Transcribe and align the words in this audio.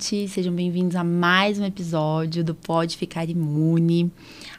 Gente, 0.00 0.28
sejam 0.28 0.54
bem-vindos 0.54 0.96
a 0.96 1.04
mais 1.04 1.58
um 1.58 1.64
episódio 1.64 2.42
do 2.42 2.54
Pode 2.54 2.96
Ficar 2.96 3.28
Imune. 3.28 4.10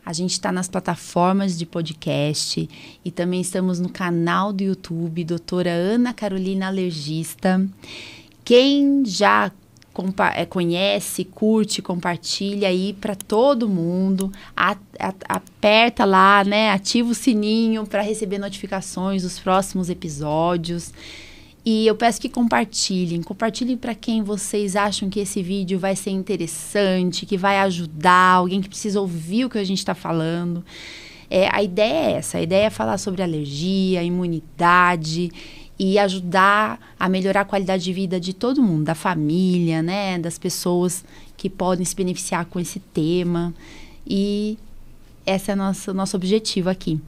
A 0.05 0.13
gente 0.13 0.34
está 0.34 0.52
nas 0.52 0.70
plataformas 0.70 1.58
de 1.58 1.66
podcast 1.66 2.70
e 3.04 3.09
também 3.09 3.41
estamos 3.41 3.80
no 3.80 3.90
canal 3.90 4.54
do 4.54 4.63
YouTube, 4.63 5.23
doutora 5.23 5.72
Ana 5.72 6.13
Carolina 6.13 6.68
Alergista. 6.68 7.68
Quem 8.46 9.04
já 9.04 9.52
é, 10.35 10.46
conhece, 10.46 11.26
curte, 11.26 11.82
compartilha 11.82 12.68
aí 12.68 12.94
para 12.94 13.16
todo 13.16 13.68
mundo. 13.68 14.32
A, 14.55 14.77
a, 14.99 15.13
aperta 15.27 16.05
lá, 16.05 16.44
né? 16.44 16.70
Ativa 16.70 17.10
o 17.10 17.16
sininho 17.16 17.88
para 17.88 18.04
receber 18.04 18.38
notificações 18.38 19.23
dos 19.23 19.40
próximos 19.40 19.90
episódios. 19.90 20.94
E 21.63 21.85
eu 21.85 21.95
peço 21.95 22.20
que 22.20 22.29
compartilhem. 22.29 23.21
Compartilhem 23.21 23.77
para 23.77 23.93
quem 23.93 24.23
vocês 24.23 24.75
acham 24.75 25.09
que 25.09 25.20
esse 25.20 25.43
vídeo 25.43 25.77
vai 25.77 25.95
ser 25.95 26.09
interessante, 26.09 27.25
que 27.25 27.37
vai 27.37 27.59
ajudar, 27.59 28.35
alguém 28.35 28.61
que 28.61 28.70
precisa 28.70 28.99
ouvir 28.99 29.45
o 29.45 29.49
que 29.49 29.59
a 29.59 29.63
gente 29.63 29.77
está 29.77 29.93
falando. 29.93 30.65
É, 31.29 31.48
a 31.51 31.62
ideia 31.62 32.09
é 32.09 32.12
essa: 32.13 32.40
a 32.40 32.41
ideia 32.41 32.65
é 32.65 32.70
falar 32.70 32.98
sobre 32.98 33.21
alergia, 33.21 34.03
imunidade 34.03 35.31
e 35.77 35.98
ajudar 35.98 36.79
a 36.99 37.09
melhorar 37.09 37.41
a 37.41 37.45
qualidade 37.45 37.84
de 37.84 37.93
vida 37.93 38.20
de 38.20 38.34
todo 38.34 38.62
mundo, 38.62 38.84
da 38.84 38.93
família, 38.93 39.81
né, 39.81 40.20
das 40.20 40.37
pessoas 40.37 41.03
que 41.35 41.49
podem 41.49 41.84
se 41.84 41.96
beneficiar 41.96 42.46
com 42.46 42.59
esse 42.59 42.79
tema. 42.79 43.53
E 44.05 44.57
esse 45.25 45.49
é 45.49 45.53
o 45.53 45.57
nosso, 45.57 45.93
nosso 45.93 46.15
objetivo 46.15 46.70
aqui. 46.70 46.99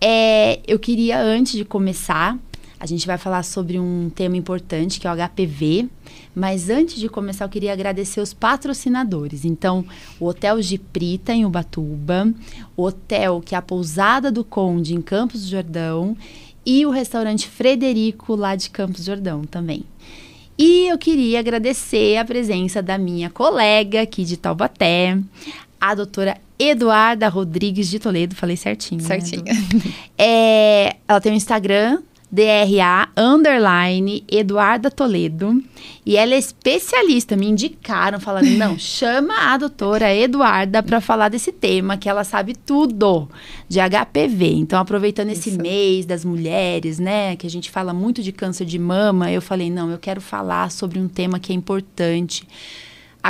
É, 0.00 0.60
eu 0.66 0.78
queria, 0.78 1.20
antes 1.20 1.54
de 1.54 1.64
começar, 1.64 2.38
a 2.84 2.86
gente 2.86 3.06
vai 3.06 3.16
falar 3.16 3.42
sobre 3.44 3.80
um 3.80 4.10
tema 4.14 4.36
importante 4.36 5.00
que 5.00 5.08
é 5.08 5.10
o 5.10 5.16
HPV, 5.16 5.88
mas 6.34 6.68
antes 6.68 6.96
de 6.96 7.08
começar 7.08 7.46
eu 7.46 7.48
queria 7.48 7.72
agradecer 7.72 8.20
os 8.20 8.34
patrocinadores. 8.34 9.46
Então, 9.46 9.86
o 10.20 10.26
Hotel 10.26 10.60
Giprita 10.60 11.32
em 11.32 11.46
Ubatuba, 11.46 12.30
o 12.76 12.82
hotel 12.82 13.40
que 13.40 13.54
é 13.54 13.58
a 13.58 13.62
Pousada 13.62 14.30
do 14.30 14.44
Conde 14.44 14.94
em 14.94 15.00
Campos 15.00 15.44
do 15.44 15.48
Jordão 15.48 16.14
e 16.66 16.84
o 16.84 16.90
restaurante 16.90 17.48
Frederico 17.48 18.36
lá 18.36 18.54
de 18.54 18.68
Campos 18.68 19.00
do 19.00 19.06
Jordão 19.06 19.44
também. 19.44 19.84
E 20.58 20.86
eu 20.86 20.98
queria 20.98 21.38
agradecer 21.38 22.18
a 22.18 22.24
presença 22.24 22.82
da 22.82 22.98
minha 22.98 23.30
colega 23.30 24.02
aqui 24.02 24.26
de 24.26 24.36
Taubaté, 24.36 25.18
a 25.80 25.94
doutora 25.94 26.36
Eduarda 26.58 27.30
Rodrigues 27.30 27.88
de 27.88 27.98
Toledo, 27.98 28.34
falei 28.34 28.58
certinho. 28.58 29.00
Né, 29.00 29.08
certinho. 29.08 29.42
Né, 29.42 29.54
é, 30.18 30.96
ela 31.08 31.18
tem 31.18 31.32
um 31.32 31.34
Instagram, 31.34 32.02
DRA 32.34 33.08
underline 33.16 34.24
Eduarda 34.28 34.90
Toledo. 34.90 35.62
E 36.04 36.16
ela 36.16 36.34
é 36.34 36.38
especialista, 36.38 37.36
me 37.36 37.46
indicaram, 37.46 38.18
falando: 38.18 38.48
não, 38.50 38.76
chama 38.78 39.52
a 39.52 39.56
doutora 39.56 40.12
Eduarda 40.12 40.82
para 40.82 41.00
falar 41.00 41.28
desse 41.28 41.52
tema, 41.52 41.96
que 41.96 42.08
ela 42.08 42.24
sabe 42.24 42.54
tudo 42.54 43.28
de 43.68 43.78
HPV. 43.78 44.52
Então, 44.54 44.80
aproveitando 44.80 45.30
esse 45.30 45.50
Isso. 45.50 45.62
mês 45.62 46.04
das 46.04 46.24
mulheres, 46.24 46.98
né, 46.98 47.36
que 47.36 47.46
a 47.46 47.50
gente 47.50 47.70
fala 47.70 47.94
muito 47.94 48.20
de 48.20 48.32
câncer 48.32 48.64
de 48.64 48.80
mama, 48.80 49.30
eu 49.30 49.40
falei: 49.40 49.70
não, 49.70 49.90
eu 49.90 49.98
quero 49.98 50.20
falar 50.20 50.72
sobre 50.72 50.98
um 50.98 51.06
tema 51.06 51.38
que 51.38 51.52
é 51.52 51.54
importante. 51.54 52.48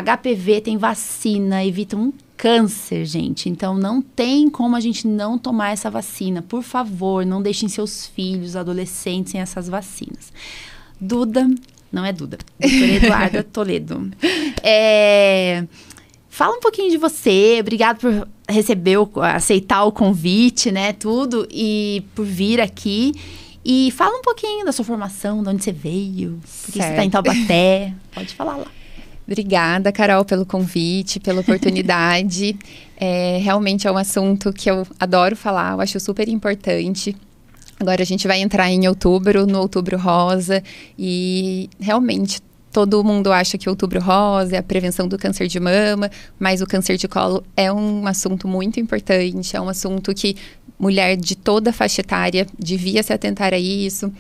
HPV 0.03 0.61
tem 0.61 0.77
vacina, 0.77 1.65
evita 1.65 1.97
um 1.97 2.13
câncer, 2.37 3.05
gente. 3.05 3.49
Então 3.49 3.75
não 3.75 4.03
tem 4.03 4.51
como 4.51 4.75
a 4.75 4.81
gente 4.81 5.07
não 5.07 5.39
tomar 5.39 5.71
essa 5.71 5.89
vacina. 5.89 6.43
Por 6.43 6.63
favor, 6.63 7.25
não 7.25 7.41
deixem 7.41 7.69
seus 7.69 8.07
filhos, 8.07 8.57
adolescentes 8.57 9.31
sem 9.33 9.41
essas 9.41 9.69
vacinas. 9.69 10.33
Duda, 11.01 11.49
não 11.93 12.05
é 12.05 12.13
Duda, 12.13 12.39
doutora 12.59 12.91
Eduarda 12.93 13.43
Toledo. 13.45 14.11
É, 14.63 15.65
fala 16.29 16.57
um 16.57 16.61
pouquinho 16.61 16.91
de 16.91 16.97
você. 16.97 17.59
Obrigado 17.61 17.99
por 18.01 18.29
receber, 18.49 18.97
aceitar 19.33 19.85
o 19.85 19.93
convite, 19.93 20.73
né? 20.73 20.93
Tudo 20.93 21.47
e 21.51 22.03
por 22.17 22.27
vir 22.27 22.61
aqui. 22.61 23.13
E 23.65 23.93
fala 23.93 24.19
um 24.19 24.23
pouquinho 24.23 24.67
da 24.67 24.73
sua 24.73 24.85
formação, 24.85 25.43
de 25.43 25.49
onde 25.49 25.65
você 25.65 25.73
veio, 25.73 26.39
porque 26.65 26.83
você 26.83 26.91
está 26.91 27.05
em 27.05 27.09
Taubaté. 27.09 27.95
Pode 28.13 28.35
falar 28.35 28.57
lá. 28.57 28.67
Obrigada, 29.27 29.91
Carol, 29.91 30.25
pelo 30.25 30.45
convite, 30.45 31.19
pela 31.19 31.41
oportunidade. 31.41 32.57
é, 32.97 33.39
realmente 33.43 33.87
é 33.87 33.93
um 33.93 33.97
assunto 33.97 34.53
que 34.53 34.71
eu 34.71 34.87
adoro 35.01 35.35
falar, 35.35 35.73
eu 35.73 35.81
acho 35.81 35.99
super 35.99 36.29
importante. 36.29 37.17
Agora 37.81 38.03
a 38.03 38.07
gente 38.07 38.27
vai 38.29 38.41
entrar 38.41 38.71
em 38.71 38.87
outubro, 38.87 39.47
no 39.47 39.61
Outubro 39.61 39.99
Rosa, 39.99 40.63
e 40.99 41.69
realmente 41.81 42.41
todo 42.71 43.03
mundo 43.05 43.33
acha 43.33 43.57
que 43.57 43.69
Outubro 43.69 44.01
Rosa 44.01 44.57
é 44.57 44.59
a 44.59 44.63
prevenção 44.63 45.09
do 45.09 45.19
câncer 45.19 45.47
de 45.47 45.59
mama, 45.59 46.11
mas 46.39 46.61
o 46.61 46.67
câncer 46.67 46.97
de 46.97 47.09
colo 47.09 47.45
é 47.57 47.73
um 47.73 48.07
assunto 48.07 48.47
muito 48.47 48.79
importante, 48.79 49.57
é 49.57 49.61
um 49.61 49.69
assunto 49.69 50.15
que 50.15 50.37
mulher 50.79 51.17
de 51.17 51.37
toda 51.37 51.73
faixa 51.73 52.01
etária 52.01 52.47
devia 52.59 53.03
se 53.03 53.13
atentar 53.13 53.55
a 53.55 53.59
isso. 53.59 54.13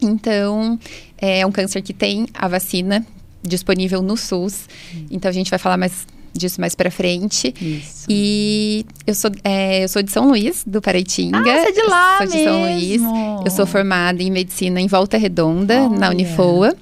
Então, 0.00 0.78
é 1.16 1.46
um 1.46 1.52
câncer 1.52 1.80
que 1.80 1.92
tem 1.92 2.26
a 2.34 2.48
vacina 2.48 3.06
disponível 3.42 4.02
no 4.02 4.16
SUS. 4.16 4.68
Hum. 4.94 5.06
Então 5.10 5.28
a 5.28 5.32
gente 5.32 5.50
vai 5.50 5.58
falar 5.58 5.76
mais 5.76 6.06
disso 6.32 6.60
mais 6.60 6.74
para 6.74 6.90
frente. 6.90 7.54
Isso. 7.60 8.06
E 8.08 8.86
eu 9.06 9.14
sou, 9.14 9.30
é, 9.44 9.84
eu 9.84 9.88
sou 9.88 10.02
de 10.02 10.10
São 10.10 10.28
Luís, 10.28 10.64
do 10.66 10.80
Paraitinga. 10.80 11.38
Ah, 11.38 11.42
você 11.42 11.68
é 11.68 11.72
de 11.72 11.82
lá 11.82 12.18
eu 12.22 12.28
Sou 12.28 12.36
de 12.36 12.44
São 12.44 12.62
Luís. 12.62 13.02
Eu 13.44 13.50
sou 13.50 13.66
formada 13.66 14.22
em 14.22 14.30
medicina 14.30 14.80
em 14.80 14.86
Volta 14.86 15.16
Redonda, 15.16 15.82
Olha. 15.82 15.98
na 15.98 16.10
Unifoa. 16.10 16.74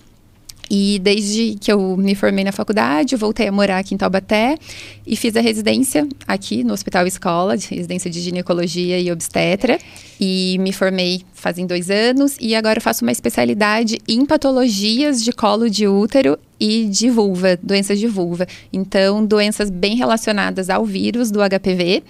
E 0.70 1.00
desde 1.00 1.56
que 1.60 1.72
eu 1.72 1.96
me 1.96 2.14
formei 2.14 2.44
na 2.44 2.52
faculdade, 2.52 3.16
voltei 3.16 3.48
a 3.48 3.52
morar 3.52 3.78
aqui 3.78 3.92
em 3.92 3.98
Taubaté 3.98 4.56
e 5.04 5.16
fiz 5.16 5.34
a 5.34 5.40
residência 5.40 6.06
aqui 6.28 6.62
no 6.62 6.72
Hospital 6.72 7.08
Escola, 7.08 7.56
de 7.56 7.66
residência 7.74 8.08
de 8.08 8.20
ginecologia 8.20 9.00
e 9.00 9.10
obstetra. 9.10 9.80
E 10.20 10.56
me 10.60 10.72
formei 10.72 11.22
fazem 11.34 11.66
dois 11.66 11.90
anos 11.90 12.36
e 12.40 12.54
agora 12.54 12.80
faço 12.80 13.04
uma 13.04 13.10
especialidade 13.10 13.98
em 14.06 14.24
patologias 14.24 15.24
de 15.24 15.32
colo 15.32 15.68
de 15.68 15.88
útero 15.88 16.38
e 16.60 16.84
de 16.84 17.10
vulva, 17.10 17.58
doenças 17.60 17.98
de 17.98 18.06
vulva. 18.06 18.46
Então, 18.72 19.24
doenças 19.24 19.70
bem 19.70 19.96
relacionadas 19.96 20.70
ao 20.70 20.84
vírus 20.84 21.32
do 21.32 21.40
HPV. 21.40 22.04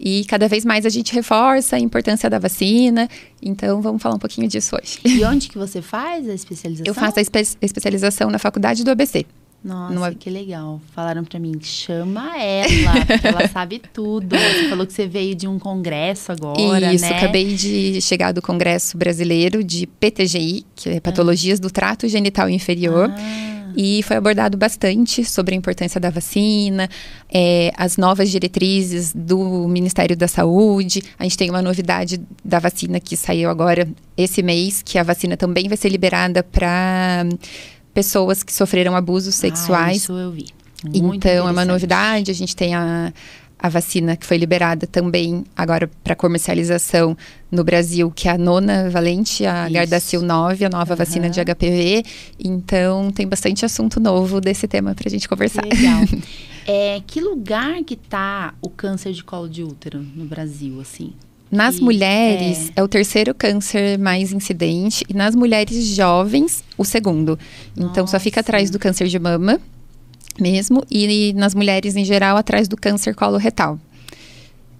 E 0.00 0.24
cada 0.24 0.48
vez 0.48 0.64
mais 0.64 0.86
a 0.86 0.88
gente 0.88 1.12
reforça 1.12 1.76
a 1.76 1.78
importância 1.78 2.30
da 2.30 2.38
vacina. 2.38 3.06
Então, 3.42 3.82
vamos 3.82 4.00
falar 4.02 4.14
um 4.14 4.18
pouquinho 4.18 4.48
disso 4.48 4.74
hoje. 4.74 4.98
E 5.04 5.22
onde 5.24 5.48
que 5.48 5.58
você 5.58 5.82
faz 5.82 6.26
a 6.26 6.32
especialização? 6.32 6.90
Eu 6.90 6.94
faço 6.94 7.18
a 7.18 7.22
espe 7.22 7.40
especialização 7.60 8.30
na 8.30 8.38
faculdade 8.38 8.82
do 8.82 8.90
ABC. 8.90 9.26
Nossa, 9.62 10.14
que 10.14 10.30
legal. 10.30 10.80
Falaram 10.94 11.22
para 11.22 11.38
mim, 11.38 11.52
chama 11.60 12.34
ela, 12.38 13.04
porque 13.06 13.26
ela 13.26 13.48
sabe 13.52 13.80
tudo. 13.92 14.34
Você 14.34 14.68
falou 14.70 14.86
que 14.86 14.92
você 14.92 15.06
veio 15.06 15.34
de 15.34 15.46
um 15.46 15.58
congresso 15.58 16.32
agora, 16.32 16.94
Isso, 16.94 17.04
né? 17.04 17.18
acabei 17.18 17.54
de 17.54 18.00
chegar 18.00 18.32
do 18.32 18.40
Congresso 18.40 18.96
Brasileiro 18.96 19.62
de 19.62 19.86
PTGI, 19.86 20.64
que 20.74 20.88
é 20.88 21.00
Patologias 21.00 21.58
ah. 21.58 21.62
do 21.62 21.70
Trato 21.70 22.08
Genital 22.08 22.48
Inferior. 22.48 23.10
Ah. 23.10 23.59
E 23.76 24.02
foi 24.02 24.16
abordado 24.16 24.56
bastante 24.56 25.24
sobre 25.24 25.54
a 25.54 25.58
importância 25.58 26.00
da 26.00 26.10
vacina, 26.10 26.88
é, 27.32 27.72
as 27.76 27.96
novas 27.96 28.30
diretrizes 28.30 29.12
do 29.14 29.66
Ministério 29.68 30.16
da 30.16 30.28
Saúde. 30.28 31.02
A 31.18 31.24
gente 31.24 31.36
tem 31.36 31.50
uma 31.50 31.62
novidade 31.62 32.20
da 32.44 32.58
vacina 32.58 33.00
que 33.00 33.16
saiu 33.16 33.50
agora 33.50 33.88
esse 34.16 34.42
mês, 34.42 34.82
que 34.82 34.98
a 34.98 35.02
vacina 35.02 35.36
também 35.36 35.68
vai 35.68 35.76
ser 35.76 35.88
liberada 35.88 36.42
para 36.42 37.26
pessoas 37.92 38.42
que 38.42 38.52
sofreram 38.52 38.94
abusos 38.96 39.34
ah, 39.34 39.38
sexuais. 39.38 39.88
Ah, 39.88 39.96
isso 39.96 40.12
eu 40.12 40.30
vi. 40.30 40.46
Muito 40.84 41.26
então, 41.26 41.48
é 41.48 41.50
uma 41.50 41.64
novidade. 41.64 42.30
A 42.30 42.34
gente 42.34 42.56
tem 42.56 42.74
a, 42.74 43.12
a 43.60 43.68
vacina 43.68 44.16
que 44.16 44.24
foi 44.24 44.38
liberada 44.38 44.86
também 44.86 45.44
agora 45.54 45.90
para 46.02 46.16
comercialização 46.16 47.16
no 47.50 47.62
Brasil, 47.62 48.10
que 48.10 48.28
é 48.28 48.32
a 48.32 48.38
nona 48.38 48.88
valente, 48.88 49.44
a 49.44 49.64
Isso. 49.64 49.74
Gardasil 49.74 50.22
9, 50.22 50.64
a 50.64 50.68
nova 50.68 50.92
uhum. 50.92 50.96
vacina 50.96 51.28
de 51.28 51.40
HPV. 51.44 52.02
Então, 52.38 53.10
tem 53.10 53.28
bastante 53.28 53.64
assunto 53.64 54.00
novo 54.00 54.40
desse 54.40 54.66
tema 54.66 54.94
para 54.94 55.08
a 55.08 55.10
gente 55.10 55.28
conversar. 55.28 55.64
Legal. 55.64 56.00
é, 56.66 57.02
que 57.06 57.20
lugar 57.20 57.84
que 57.84 57.94
está 57.94 58.54
o 58.62 58.70
câncer 58.70 59.12
de 59.12 59.22
colo 59.22 59.48
de 59.48 59.62
útero 59.62 60.04
no 60.14 60.24
Brasil, 60.24 60.80
assim? 60.80 61.12
Nas 61.50 61.78
e, 61.78 61.82
mulheres, 61.82 62.70
é... 62.74 62.80
é... 62.80 62.82
o 62.82 62.88
terceiro 62.88 63.34
câncer 63.34 63.98
mais 63.98 64.32
incidente. 64.32 65.04
E 65.06 65.12
nas 65.12 65.34
mulheres 65.34 65.84
jovens, 65.88 66.64
o 66.78 66.84
segundo. 66.84 67.38
Nossa. 67.76 67.90
Então, 67.90 68.06
só 68.06 68.18
fica 68.18 68.40
atrás 68.40 68.70
do 68.70 68.78
câncer 68.78 69.06
de 69.08 69.18
mama 69.18 69.60
mesmo, 70.38 70.84
e 70.90 71.32
nas 71.34 71.54
mulheres 71.54 71.96
em 71.96 72.04
geral 72.04 72.36
atrás 72.36 72.68
do 72.68 72.76
câncer 72.76 73.14
coloretal. 73.14 73.78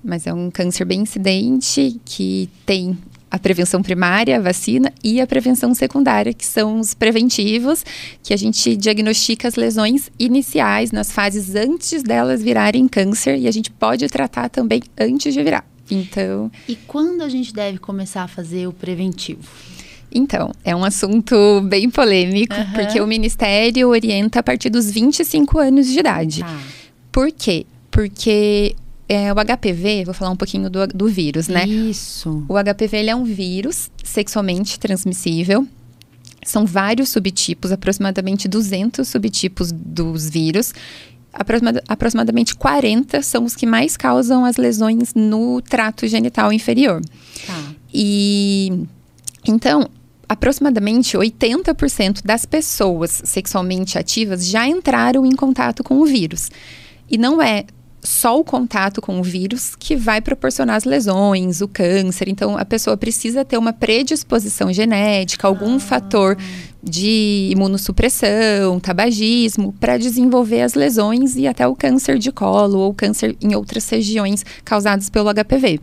mas 0.02 0.26
é 0.26 0.32
um 0.32 0.50
câncer 0.50 0.84
bem 0.84 1.00
incidente 1.00 2.00
que 2.04 2.48
tem 2.64 2.96
a 3.30 3.38
prevenção 3.38 3.82
primária, 3.82 4.36
a 4.36 4.40
vacina, 4.40 4.92
e 5.04 5.20
a 5.20 5.26
prevenção 5.26 5.72
secundária, 5.72 6.34
que 6.34 6.44
são 6.44 6.80
os 6.80 6.94
preventivos, 6.94 7.84
que 8.22 8.34
a 8.34 8.36
gente 8.36 8.76
diagnostica 8.76 9.46
as 9.46 9.54
lesões 9.54 10.10
iniciais 10.18 10.90
nas 10.90 11.12
fases 11.12 11.54
antes 11.54 12.02
delas 12.02 12.42
virarem 12.42 12.88
câncer 12.88 13.38
e 13.38 13.46
a 13.46 13.50
gente 13.50 13.70
pode 13.70 14.06
tratar 14.08 14.48
também 14.48 14.82
antes 14.98 15.32
de 15.32 15.42
virar. 15.42 15.64
Então. 15.90 16.50
E 16.68 16.74
quando 16.74 17.22
a 17.22 17.28
gente 17.28 17.52
deve 17.52 17.78
começar 17.78 18.22
a 18.22 18.28
fazer 18.28 18.66
o 18.66 18.72
preventivo? 18.72 19.48
Então, 20.12 20.50
é 20.64 20.74
um 20.74 20.84
assunto 20.84 21.60
bem 21.62 21.88
polêmico, 21.88 22.54
uhum. 22.54 22.72
porque 22.72 23.00
o 23.00 23.06
Ministério 23.06 23.88
orienta 23.88 24.40
a 24.40 24.42
partir 24.42 24.70
dos 24.70 24.90
25 24.90 25.58
anos 25.58 25.86
de 25.86 25.98
idade. 25.98 26.40
Tá. 26.40 26.58
Por 27.12 27.30
quê? 27.30 27.64
Porque 27.90 28.74
é, 29.08 29.32
o 29.32 29.36
HPV, 29.36 30.04
vou 30.04 30.14
falar 30.14 30.30
um 30.30 30.36
pouquinho 30.36 30.70
do, 30.70 30.86
do 30.86 31.08
vírus, 31.08 31.48
né? 31.48 31.66
Isso. 31.66 32.44
O 32.48 32.54
HPV 32.54 33.06
é 33.06 33.14
um 33.14 33.24
vírus 33.24 33.90
sexualmente 34.04 34.78
transmissível. 34.78 35.66
São 36.44 36.64
vários 36.64 37.10
subtipos, 37.10 37.70
aproximadamente 37.70 38.48
200 38.48 39.06
subtipos 39.06 39.72
dos 39.72 40.28
vírus. 40.30 40.72
aproximadamente 41.88 42.54
40 42.54 43.20
são 43.22 43.44
os 43.44 43.54
que 43.54 43.66
mais 43.66 43.96
causam 43.96 44.44
as 44.44 44.56
lesões 44.56 45.12
no 45.14 45.60
trato 45.60 46.06
genital 46.06 46.52
inferior. 46.52 47.02
Tá. 47.46 47.72
E 47.92 48.86
então, 49.44 49.88
aproximadamente 50.30 51.18
80% 51.18 52.20
das 52.24 52.46
pessoas 52.46 53.20
sexualmente 53.24 53.98
ativas 53.98 54.46
já 54.46 54.64
entraram 54.64 55.26
em 55.26 55.32
contato 55.32 55.82
com 55.82 55.98
o 55.98 56.06
vírus. 56.06 56.52
E 57.10 57.18
não 57.18 57.42
é 57.42 57.64
só 58.00 58.38
o 58.38 58.44
contato 58.44 59.02
com 59.02 59.18
o 59.18 59.24
vírus 59.24 59.74
que 59.74 59.96
vai 59.96 60.20
proporcionar 60.20 60.76
as 60.76 60.84
lesões, 60.84 61.60
o 61.60 61.66
câncer. 61.66 62.28
Então, 62.28 62.56
a 62.56 62.64
pessoa 62.64 62.96
precisa 62.96 63.44
ter 63.44 63.58
uma 63.58 63.72
predisposição 63.72 64.72
genética, 64.72 65.48
algum 65.48 65.74
ah. 65.74 65.80
fator 65.80 66.36
de 66.80 67.48
imunossupressão, 67.50 68.78
tabagismo, 68.78 69.72
para 69.80 69.98
desenvolver 69.98 70.62
as 70.62 70.74
lesões 70.74 71.34
e 71.34 71.48
até 71.48 71.66
o 71.66 71.74
câncer 71.74 72.20
de 72.20 72.30
colo 72.30 72.78
ou 72.78 72.94
câncer 72.94 73.36
em 73.40 73.56
outras 73.56 73.88
regiões 73.88 74.46
causados 74.64 75.10
pelo 75.10 75.28
HPV. 75.34 75.80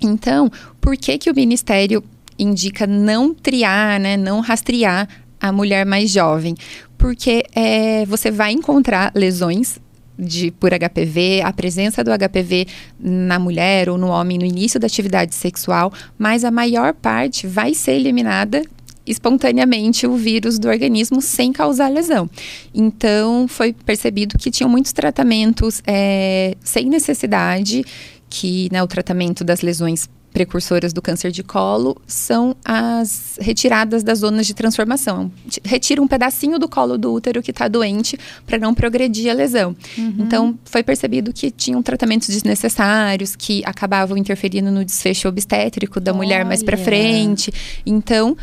Então, 0.00 0.50
por 0.80 0.96
que, 0.96 1.16
que 1.16 1.30
o 1.30 1.34
Ministério 1.34 2.02
indica 2.38 2.86
não 2.86 3.34
triar, 3.34 3.98
né, 3.98 4.16
não 4.16 4.40
rastrear 4.40 5.08
a 5.40 5.52
mulher 5.52 5.86
mais 5.86 6.10
jovem, 6.10 6.54
porque 6.96 7.44
é, 7.54 8.04
você 8.06 8.30
vai 8.30 8.52
encontrar 8.52 9.12
lesões 9.14 9.78
de, 10.18 10.50
por 10.50 10.72
HPV, 10.72 11.42
a 11.44 11.52
presença 11.52 12.02
do 12.02 12.10
HPV 12.10 12.66
na 12.98 13.38
mulher 13.38 13.88
ou 13.88 13.96
no 13.96 14.08
homem 14.08 14.36
no 14.36 14.44
início 14.44 14.80
da 14.80 14.86
atividade 14.86 15.34
sexual, 15.34 15.92
mas 16.18 16.44
a 16.44 16.50
maior 16.50 16.92
parte 16.92 17.46
vai 17.46 17.72
ser 17.72 17.92
eliminada 17.92 18.62
espontaneamente 19.06 20.06
o 20.06 20.16
vírus 20.16 20.58
do 20.58 20.68
organismo 20.68 21.22
sem 21.22 21.52
causar 21.52 21.88
lesão. 21.88 22.28
Então, 22.74 23.48
foi 23.48 23.72
percebido 23.72 24.36
que 24.36 24.50
tinham 24.50 24.68
muitos 24.68 24.92
tratamentos 24.92 25.82
é, 25.86 26.54
sem 26.62 26.90
necessidade, 26.90 27.84
que 28.28 28.68
né, 28.70 28.82
o 28.82 28.86
tratamento 28.86 29.42
das 29.42 29.62
lesões 29.62 30.08
precursoras 30.32 30.92
do 30.92 31.02
câncer 31.02 31.30
de 31.30 31.42
colo 31.42 32.00
são 32.06 32.54
as 32.64 33.38
retiradas 33.40 34.02
das 34.02 34.20
zonas 34.20 34.46
de 34.46 34.54
transformação. 34.54 35.30
Retira 35.64 36.00
um 36.00 36.08
pedacinho 36.08 36.58
do 36.58 36.68
colo 36.68 36.96
do 36.96 37.12
útero 37.12 37.42
que 37.42 37.50
está 37.50 37.68
doente 37.68 38.18
para 38.46 38.58
não 38.58 38.74
progredir 38.74 39.30
a 39.30 39.34
lesão. 39.34 39.74
Uhum. 39.96 40.14
Então, 40.18 40.58
foi 40.64 40.82
percebido 40.82 41.32
que 41.32 41.50
tinham 41.50 41.82
tratamentos 41.82 42.28
desnecessários 42.28 43.34
que 43.34 43.62
acabavam 43.64 44.16
interferindo 44.16 44.70
no 44.70 44.84
desfecho 44.84 45.28
obstétrico 45.28 46.00
da 46.00 46.12
Olha. 46.12 46.16
mulher 46.16 46.44
mais 46.44 46.62
para 46.62 46.76
frente. 46.76 47.52
Então, 47.84 48.36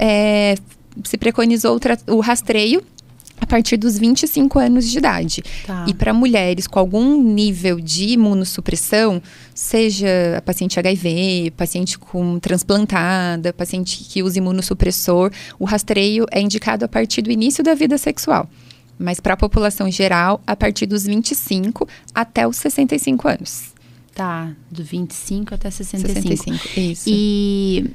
é, 0.00 0.54
se 1.04 1.16
preconizou 1.16 1.78
o, 2.08 2.14
o 2.16 2.20
rastreio 2.20 2.82
a 3.40 3.46
partir 3.46 3.76
dos 3.76 3.98
25 3.98 4.58
anos 4.58 4.88
de 4.88 4.98
idade. 4.98 5.42
Tá. 5.66 5.86
E 5.88 5.94
para 5.94 6.12
mulheres 6.12 6.66
com 6.66 6.78
algum 6.78 7.20
nível 7.20 7.80
de 7.80 8.10
imunossupressão, 8.10 9.22
seja 9.54 10.36
a 10.36 10.42
paciente 10.42 10.78
HIV, 10.78 11.52
paciente 11.56 11.98
com 11.98 12.38
transplantada, 12.38 13.52
paciente 13.52 14.04
que 14.04 14.22
usa 14.22 14.38
imunossupressor, 14.38 15.32
o 15.58 15.64
rastreio 15.64 16.26
é 16.30 16.40
indicado 16.40 16.84
a 16.84 16.88
partir 16.88 17.22
do 17.22 17.30
início 17.30 17.64
da 17.64 17.74
vida 17.74 17.96
sexual. 17.96 18.48
Mas 18.98 19.18
para 19.18 19.32
a 19.32 19.36
população 19.36 19.90
geral, 19.90 20.42
a 20.46 20.54
partir 20.54 20.84
dos 20.84 21.04
25 21.04 21.88
até 22.14 22.46
os 22.46 22.56
65 22.56 23.28
anos. 23.28 23.72
Tá, 24.14 24.52
do 24.70 24.84
25 24.84 25.54
até 25.54 25.70
65. 25.70 26.28
65, 26.28 26.80
isso. 26.80 27.04
E 27.06 27.90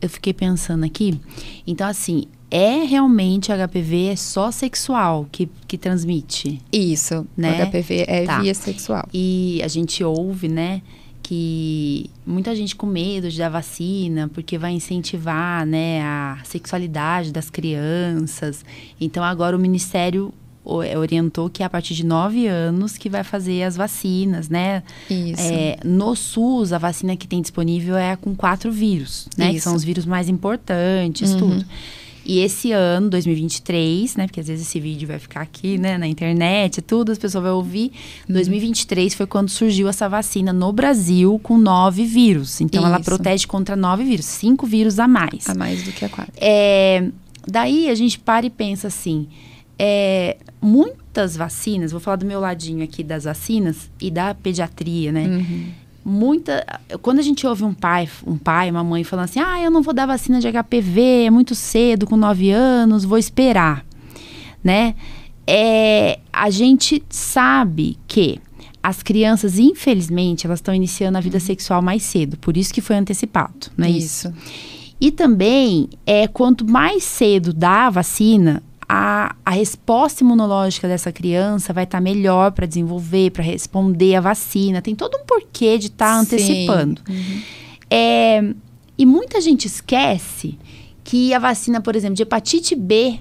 eu 0.00 0.08
fiquei 0.08 0.32
pensando 0.32 0.84
aqui, 0.84 1.20
então 1.66 1.86
assim, 1.86 2.26
é 2.50 2.84
realmente 2.84 3.52
HPV 3.52 4.06
é 4.06 4.16
só 4.16 4.50
sexual 4.50 5.26
que, 5.30 5.48
que 5.66 5.76
transmite. 5.76 6.60
Isso, 6.72 7.26
né? 7.36 7.62
O 7.62 7.66
HPV 7.66 8.04
é 8.06 8.24
tá. 8.24 8.40
via 8.40 8.54
sexual. 8.54 9.06
E 9.12 9.60
a 9.62 9.68
gente 9.68 10.02
ouve, 10.02 10.48
né, 10.48 10.82
que 11.22 12.08
muita 12.26 12.56
gente 12.56 12.74
com 12.74 12.86
medo 12.86 13.30
de 13.30 13.36
dar 13.36 13.50
vacina, 13.50 14.28
porque 14.32 14.56
vai 14.56 14.72
incentivar, 14.72 15.66
né, 15.66 16.00
a 16.02 16.38
sexualidade 16.44 17.32
das 17.32 17.50
crianças. 17.50 18.64
Então 18.98 19.22
agora 19.22 19.54
o 19.54 19.60
Ministério 19.60 20.32
é, 20.84 20.98
orientou 20.98 21.50
que 21.50 21.62
é 21.62 21.66
a 21.66 21.70
partir 21.70 21.94
de 21.94 22.04
9 22.04 22.46
anos 22.46 22.96
que 22.96 23.10
vai 23.10 23.24
fazer 23.24 23.62
as 23.62 23.76
vacinas, 23.76 24.48
né? 24.48 24.82
Isso. 25.10 25.42
É, 25.42 25.76
no 25.84 26.14
SUS, 26.16 26.72
a 26.72 26.78
vacina 26.78 27.16
que 27.16 27.26
tem 27.26 27.42
disponível 27.42 27.96
é 27.96 28.16
com 28.16 28.34
quatro 28.34 28.72
vírus, 28.72 29.28
né? 29.36 29.46
Isso. 29.46 29.54
Que 29.54 29.60
são 29.60 29.74
os 29.74 29.84
vírus 29.84 30.06
mais 30.06 30.28
importantes, 30.30 31.32
uhum. 31.32 31.38
tudo. 31.38 31.66
E 32.28 32.40
esse 32.40 32.72
ano, 32.72 33.08
2023, 33.08 34.16
né? 34.16 34.26
Porque 34.26 34.40
às 34.40 34.48
vezes 34.48 34.68
esse 34.68 34.78
vídeo 34.78 35.08
vai 35.08 35.18
ficar 35.18 35.40
aqui, 35.40 35.78
né? 35.78 35.96
Na 35.96 36.06
internet, 36.06 36.82
tudo, 36.82 37.10
as 37.10 37.16
pessoas 37.16 37.42
vão 37.42 37.56
ouvir. 37.56 37.90
Uhum. 38.28 38.34
2023 38.34 39.14
foi 39.14 39.26
quando 39.26 39.48
surgiu 39.48 39.88
essa 39.88 40.06
vacina 40.10 40.52
no 40.52 40.70
Brasil 40.70 41.40
com 41.42 41.56
nove 41.56 42.04
vírus. 42.04 42.60
Então, 42.60 42.82
Isso. 42.82 42.86
ela 42.86 43.00
protege 43.00 43.46
contra 43.46 43.74
nove 43.74 44.04
vírus. 44.04 44.26
Cinco 44.26 44.66
vírus 44.66 44.98
a 44.98 45.08
mais. 45.08 45.48
A 45.48 45.54
mais 45.54 45.82
do 45.82 45.90
que 45.90 46.04
a 46.04 46.08
quatro. 46.10 46.34
É, 46.36 47.08
daí, 47.46 47.88
a 47.88 47.94
gente 47.94 48.18
para 48.18 48.44
e 48.44 48.50
pensa 48.50 48.88
assim... 48.88 49.26
É, 49.80 50.36
muitas 50.60 51.36
vacinas, 51.36 51.92
vou 51.92 52.00
falar 52.00 52.16
do 52.16 52.26
meu 52.26 52.40
ladinho 52.40 52.82
aqui 52.82 53.04
das 53.04 53.22
vacinas 53.22 53.88
e 54.00 54.10
da 54.10 54.34
pediatria, 54.34 55.12
né? 55.12 55.24
Uhum 55.28 55.87
muita 56.08 56.64
quando 57.02 57.18
a 57.18 57.22
gente 57.22 57.46
ouve 57.46 57.64
um 57.64 57.74
pai 57.74 58.08
um 58.26 58.36
pai 58.36 58.70
uma 58.70 58.82
mãe 58.82 59.04
falando 59.04 59.26
assim 59.26 59.40
ah 59.40 59.60
eu 59.60 59.70
não 59.70 59.82
vou 59.82 59.94
dar 59.94 60.06
vacina 60.06 60.40
de 60.40 60.48
HPV 60.50 61.26
é 61.26 61.30
muito 61.30 61.54
cedo 61.54 62.06
com 62.06 62.16
nove 62.16 62.50
anos 62.50 63.04
vou 63.04 63.18
esperar 63.18 63.84
né 64.62 64.94
é 65.46 66.18
a 66.32 66.50
gente 66.50 67.02
sabe 67.08 67.98
que 68.06 68.40
as 68.82 69.02
crianças 69.02 69.58
infelizmente 69.58 70.46
elas 70.46 70.58
estão 70.58 70.74
iniciando 70.74 71.18
a 71.18 71.20
vida 71.20 71.36
uhum. 71.36 71.44
sexual 71.44 71.82
mais 71.82 72.02
cedo 72.02 72.36
por 72.38 72.56
isso 72.56 72.72
que 72.72 72.80
foi 72.80 72.96
antecipado 72.96 73.70
não 73.76 73.86
é 73.86 73.90
isso, 73.90 74.28
isso? 74.28 74.34
e 75.00 75.10
também 75.10 75.88
é 76.06 76.26
quanto 76.26 76.68
mais 76.68 77.04
cedo 77.04 77.52
dá 77.52 77.86
a 77.86 77.90
vacina 77.90 78.62
a, 78.88 79.36
a 79.44 79.50
resposta 79.50 80.24
imunológica 80.24 80.88
dessa 80.88 81.12
criança 81.12 81.72
vai 81.72 81.84
estar 81.84 81.98
tá 81.98 82.02
melhor 82.02 82.52
para 82.52 82.66
desenvolver, 82.66 83.30
para 83.30 83.42
responder 83.42 84.14
à 84.14 84.20
vacina. 84.20 84.80
Tem 84.80 84.94
todo 84.94 85.16
um 85.18 85.26
porquê 85.26 85.76
de 85.76 85.88
estar 85.88 86.06
tá 86.06 86.20
antecipando. 86.20 87.02
Uhum. 87.08 87.42
É, 87.90 88.54
e 88.96 89.04
muita 89.04 89.40
gente 89.40 89.66
esquece 89.66 90.58
que 91.04 91.34
a 91.34 91.38
vacina, 91.38 91.80
por 91.80 91.94
exemplo, 91.94 92.16
de 92.16 92.22
hepatite 92.22 92.74
B, 92.74 93.18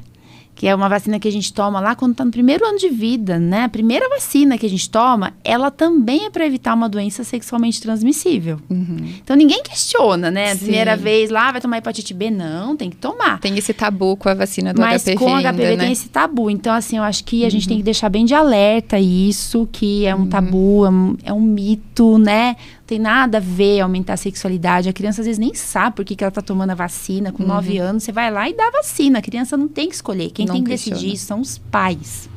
que 0.57 0.65
é 0.65 0.73
uma 0.73 0.89
vacina 0.89 1.19
que 1.19 1.27
a 1.27 1.31
gente 1.31 1.53
toma 1.53 1.79
lá 1.79 1.95
quando 1.95 2.13
está 2.13 2.25
no 2.25 2.31
primeiro 2.31 2.65
ano 2.65 2.79
de 2.79 2.89
vida, 2.89 3.37
né? 3.37 3.65
A 3.65 3.69
primeira 3.69 4.09
vacina 4.09 4.57
que 4.57 4.65
a 4.65 4.69
gente 4.69 4.89
toma, 4.89 5.33
ela 5.43 5.69
também 5.69 6.25
é 6.25 6.31
para 6.31 6.47
evitar 6.47 6.73
uma 6.73 6.89
doença 6.89 7.23
sexualmente 7.23 7.79
transmissível. 7.79 8.59
Uhum. 8.67 8.97
Então 9.23 9.35
ninguém 9.35 9.61
questiona, 9.61 10.31
né? 10.31 10.55
Sim. 10.55 10.63
Primeira 10.63 10.97
vez 10.97 11.29
lá, 11.29 11.51
vai 11.51 11.61
tomar 11.61 11.77
hepatite 11.77 12.11
B? 12.11 12.31
Não, 12.31 12.75
tem 12.75 12.89
que 12.89 12.95
tomar. 12.95 13.39
Tem 13.39 13.55
esse 13.55 13.71
tabu 13.71 14.17
com 14.17 14.29
a 14.29 14.33
vacina 14.33 14.73
do 14.73 14.81
Mas 14.81 15.03
HPV. 15.03 15.13
Mas 15.13 15.19
com 15.19 15.31
o 15.31 15.37
HPV 15.37 15.47
ainda, 15.47 15.77
tem 15.77 15.77
né? 15.77 15.91
esse 15.91 16.09
tabu. 16.09 16.49
Então, 16.49 16.73
assim, 16.73 16.97
eu 16.97 17.03
acho 17.03 17.23
que 17.23 17.41
a 17.41 17.43
uhum. 17.43 17.49
gente 17.51 17.67
tem 17.67 17.77
que 17.77 17.83
deixar 17.83 18.09
bem 18.09 18.25
de 18.25 18.33
alerta 18.33 18.99
isso, 18.99 19.69
que 19.71 20.07
é 20.07 20.15
um 20.15 20.21
uhum. 20.21 20.27
tabu, 20.27 20.85
é 20.87 20.89
um, 20.89 21.17
é 21.25 21.33
um 21.33 21.41
mito, 21.41 22.17
né? 22.17 22.55
tem 22.87 22.97
nada 22.97 23.37
a 23.37 23.41
ver 23.41 23.81
aumentar 23.81 24.13
a 24.13 24.17
sexualidade. 24.17 24.87
A 24.87 24.93
criança 24.93 25.21
às 25.21 25.27
vezes 25.27 25.37
nem 25.37 25.53
sabe 25.53 25.97
por 25.97 26.05
que, 26.05 26.15
que 26.15 26.23
ela 26.23 26.29
está 26.29 26.41
tomando 26.41 26.69
a 26.69 26.75
vacina. 26.75 27.33
Com 27.33 27.43
uhum. 27.43 27.49
9 27.49 27.77
anos, 27.77 28.03
você 28.03 28.13
vai 28.13 28.31
lá 28.31 28.49
e 28.49 28.53
dá 28.53 28.65
a 28.65 28.71
vacina. 28.71 29.19
A 29.19 29.21
criança 29.21 29.57
não 29.57 29.67
tem 29.67 29.89
que 29.89 29.95
escolher. 29.95 30.31
Quem 30.31 30.46
não 30.47 30.55
tem 30.55 30.63
que 30.63 30.71
questiona. 30.71 30.99
decidir 30.99 31.17
são 31.17 31.41
os 31.41 31.57
pais. 31.57 32.29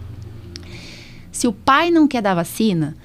Se 1.33 1.47
o 1.47 1.53
pai 1.53 1.91
não 1.91 2.07
quer 2.07 2.21
dar 2.21 2.35
vacina, 2.35 2.97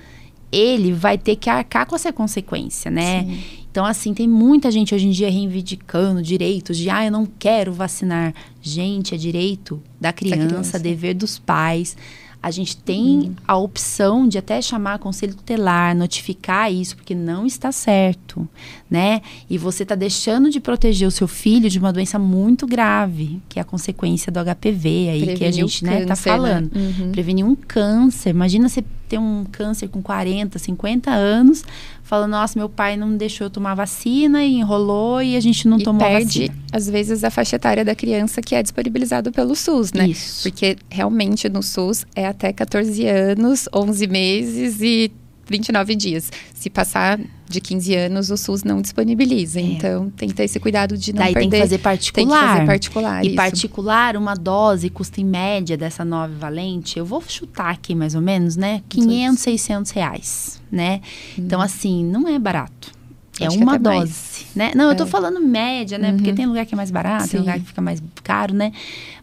ele 0.51 0.91
vai 0.91 1.17
ter 1.17 1.35
que 1.35 1.50
arcar 1.50 1.85
com 1.85 1.95
essa 1.95 2.12
consequência, 2.12 2.91
né? 2.91 3.24
Sim. 3.24 3.39
Então, 3.71 3.85
assim, 3.85 4.13
tem 4.13 4.27
muita 4.27 4.71
gente 4.71 4.95
hoje 4.95 5.07
em 5.07 5.12
dia 5.12 5.29
reivindicando 5.29 6.21
direitos 6.21 6.77
de, 6.77 6.89
ah, 6.89 7.05
eu 7.05 7.12
não 7.12 7.25
quero 7.25 7.74
vacinar. 7.74 8.33
Gente, 8.62 9.13
é 9.13 9.17
direito 9.17 9.83
da 10.00 10.13
criança, 10.13 10.38
da 10.38 10.47
criança. 10.47 10.79
dever 10.79 11.13
dos 11.13 11.38
pais 11.38 11.97
A 12.45 12.51
gente 12.51 12.77
tem 12.77 13.21
uhum. 13.21 13.35
a 13.47 13.57
opção 13.57 14.27
de 14.27 14.37
até 14.37 14.61
chamar 14.61 14.99
conselho 14.99 15.33
tutelar, 15.33 15.95
notificar 15.95 16.71
isso, 16.71 16.95
porque 16.95 17.15
não 17.15 17.43
está 17.43 17.71
certo, 17.71 18.47
né? 18.87 19.23
E 19.49 19.57
você 19.57 19.81
está 19.81 19.95
deixando 19.95 20.51
de 20.51 20.59
proteger 20.59 21.07
o 21.07 21.11
seu 21.11 21.27
filho 21.27 21.71
de 21.71 21.79
uma 21.79 21.91
doença 21.91 22.19
muito 22.19 22.67
grave, 22.67 23.41
que 23.49 23.57
é 23.57 23.63
a 23.63 23.65
consequência 23.65 24.31
do 24.31 24.39
HPV 24.39 25.09
aí, 25.09 25.25
Prevenir 25.25 25.37
que 25.39 25.43
a 25.43 25.51
gente 25.51 25.83
né, 25.83 25.93
tá 25.93 25.99
né, 26.01 26.05
tá 26.05 26.15
falando. 26.15 26.71
Né? 26.71 26.93
Uhum. 26.99 27.11
Prevenir 27.11 27.43
um 27.43 27.55
câncer. 27.55 28.29
Imagina 28.29 28.69
você 28.69 28.83
ter 29.07 29.17
um 29.17 29.45
câncer 29.51 29.88
com 29.88 30.01
40, 30.01 30.57
50 30.57 31.12
anos, 31.12 31.63
falando, 32.03 32.31
nossa, 32.31 32.57
meu 32.57 32.69
pai 32.69 32.97
não 32.97 33.15
deixou 33.15 33.45
eu 33.45 33.50
tomar 33.50 33.75
vacina 33.75 34.43
e 34.43 34.55
enrolou 34.55 35.21
e 35.21 35.35
a 35.35 35.39
gente 35.39 35.67
não 35.67 35.79
e 35.79 35.83
tomou 35.83 36.07
perde, 36.07 36.47
vacina. 36.47 36.65
às 36.71 36.89
vezes, 36.89 37.24
a 37.24 37.29
faixa 37.29 37.55
etária 37.55 37.83
da 37.85 37.95
criança 37.95 38.41
que 38.41 38.55
é 38.55 38.62
disponibilizado 38.62 39.31
pelo 39.31 39.55
SUS, 39.55 39.91
né? 39.93 40.07
Isso. 40.07 40.43
Porque 40.43 40.77
realmente 40.89 41.50
no 41.50 41.63
SUS 41.63 42.05
é 42.15 42.27
até 42.27 42.51
14 42.53 43.07
anos, 43.07 43.67
11 43.74 44.07
meses 44.07 44.81
e 44.81 45.12
29 45.47 45.95
dias. 45.95 46.31
Se 46.53 46.69
passar 46.69 47.19
de 47.47 47.61
15 47.61 47.93
anos, 47.95 48.31
o 48.31 48.37
SUS 48.37 48.63
não 48.63 48.81
disponibiliza. 48.81 49.59
É. 49.59 49.63
Então, 49.63 50.09
tem 50.09 50.27
que 50.29 50.33
ter 50.35 50.45
esse 50.45 50.59
cuidado 50.59 50.97
de 50.97 51.13
não 51.13 51.19
Daí 51.21 51.33
perder. 51.33 51.49
tem 51.49 51.49
que 51.59 51.63
fazer 51.63 51.77
particular. 51.77 52.27
Tem 52.27 52.47
que 52.47 52.53
fazer 52.53 52.65
particular, 52.65 53.23
E 53.23 53.27
isso. 53.27 53.35
particular, 53.35 54.17
uma 54.17 54.33
dose 54.33 54.89
custa 54.89 55.21
em 55.21 55.25
média 55.25 55.77
dessa 55.77 56.03
nove 56.03 56.33
valente, 56.35 56.97
eu 56.97 57.05
vou 57.05 57.21
chutar 57.27 57.69
aqui 57.71 57.93
mais 57.93 58.15
ou 58.15 58.21
menos, 58.21 58.55
né? 58.55 58.81
500, 58.89 59.39
600 59.41 59.91
reais, 59.91 60.61
né? 60.71 61.01
Hum. 61.37 61.43
Então, 61.45 61.61
assim, 61.61 62.03
não 62.03 62.27
é 62.27 62.39
barato. 62.39 62.94
É 63.39 63.48
Acho 63.48 63.58
uma 63.58 63.77
dose, 63.77 63.98
mais. 63.98 64.46
né? 64.56 64.72
Não, 64.74 64.89
é. 64.89 64.94
eu 64.94 64.96
tô 64.98 65.04
é. 65.04 65.08
falando 65.08 65.42
média, 65.42 65.98
né? 65.98 66.12
Uhum. 66.12 66.18
Porque 66.18 66.32
tem 66.32 66.46
lugar 66.46 66.65
que 66.65 66.74
é 66.74 66.77
mais 66.77 66.89
barato, 66.89 67.25
Sim. 67.25 67.32
tem 67.32 67.39
lugar 67.42 67.60
que 67.60 67.65
fica 67.65 67.82
mais 67.82 68.01
caro, 68.24 68.54
né? 68.54 68.72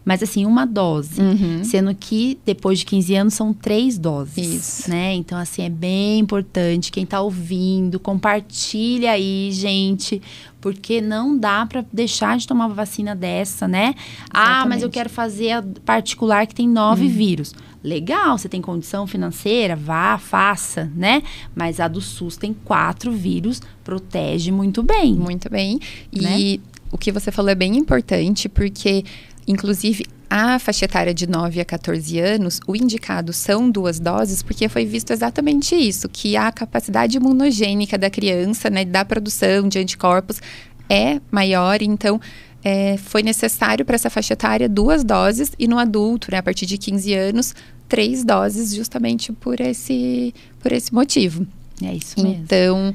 Mas 0.05 0.21
assim, 0.21 0.45
uma 0.45 0.65
dose. 0.65 1.19
Uhum. 1.19 1.63
Sendo 1.63 1.95
que 1.95 2.37
depois 2.45 2.79
de 2.79 2.85
15 2.85 3.15
anos 3.15 3.33
são 3.33 3.53
três 3.53 3.97
doses. 3.97 4.37
Isso. 4.37 4.89
Né? 4.89 5.13
Então, 5.15 5.37
assim, 5.37 5.63
é 5.63 5.69
bem 5.69 6.19
importante. 6.19 6.91
Quem 6.91 7.05
tá 7.05 7.21
ouvindo, 7.21 7.99
compartilha 7.99 9.11
aí, 9.11 9.49
gente. 9.51 10.21
Porque 10.61 11.01
não 11.01 11.37
dá 11.37 11.65
para 11.65 11.83
deixar 11.91 12.37
de 12.37 12.47
tomar 12.47 12.67
uma 12.67 12.75
vacina 12.75 13.15
dessa, 13.15 13.67
né? 13.67 13.95
Exatamente. 13.95 14.27
Ah, 14.31 14.65
mas 14.67 14.83
eu 14.83 14.89
quero 14.89 15.09
fazer 15.09 15.51
a 15.51 15.63
particular 15.85 16.45
que 16.45 16.53
tem 16.53 16.67
nove 16.67 17.05
uhum. 17.05 17.09
vírus. 17.09 17.53
Legal, 17.83 18.37
você 18.37 18.47
tem 18.47 18.61
condição 18.61 19.05
financeira, 19.05 19.75
vá, 19.75 20.17
faça, 20.17 20.91
né? 20.95 21.21
Mas 21.53 21.79
a 21.79 21.87
do 21.87 21.99
SUS 21.99 22.37
tem 22.37 22.53
quatro 22.53 23.11
vírus, 23.11 23.61
protege 23.83 24.51
muito 24.51 24.81
bem. 24.81 25.13
Muito 25.13 25.49
bem. 25.49 25.79
Né? 26.11 26.39
E 26.39 26.61
o 26.91 26.97
que 26.97 27.11
você 27.11 27.31
falou 27.31 27.51
é 27.51 27.55
bem 27.55 27.75
importante, 27.75 28.47
porque 28.47 29.03
Inclusive, 29.47 30.05
a 30.29 30.57
faixa 30.57 30.85
etária 30.85 31.13
de 31.13 31.27
9 31.27 31.59
a 31.59 31.65
14 31.65 32.19
anos, 32.19 32.59
o 32.65 32.75
indicado 32.75 33.33
são 33.33 33.69
duas 33.69 33.99
doses, 33.99 34.41
porque 34.41 34.69
foi 34.69 34.85
visto 34.85 35.11
exatamente 35.11 35.75
isso, 35.75 36.07
que 36.09 36.35
a 36.37 36.51
capacidade 36.51 37.17
imunogênica 37.17 37.97
da 37.97 38.09
criança, 38.09 38.69
né, 38.69 38.85
da 38.85 39.03
produção 39.03 39.67
de 39.67 39.79
anticorpos 39.79 40.41
é 40.89 41.19
maior, 41.29 41.81
então 41.81 42.19
é, 42.63 42.97
foi 42.97 43.21
necessário 43.21 43.83
para 43.83 43.95
essa 43.95 44.09
faixa 44.09 44.33
etária 44.33 44.69
duas 44.69 45.03
doses 45.03 45.51
e 45.59 45.67
no 45.67 45.77
adulto, 45.77 46.29
né, 46.31 46.37
a 46.37 46.43
partir 46.43 46.65
de 46.65 46.77
15 46.77 47.13
anos, 47.13 47.55
três 47.89 48.23
doses, 48.23 48.73
justamente 48.73 49.31
por 49.33 49.59
esse, 49.59 50.33
por 50.59 50.71
esse 50.71 50.93
motivo. 50.93 51.45
É 51.83 51.93
isso 51.93 52.21
mesmo. 52.21 52.43
Então, 52.43 52.93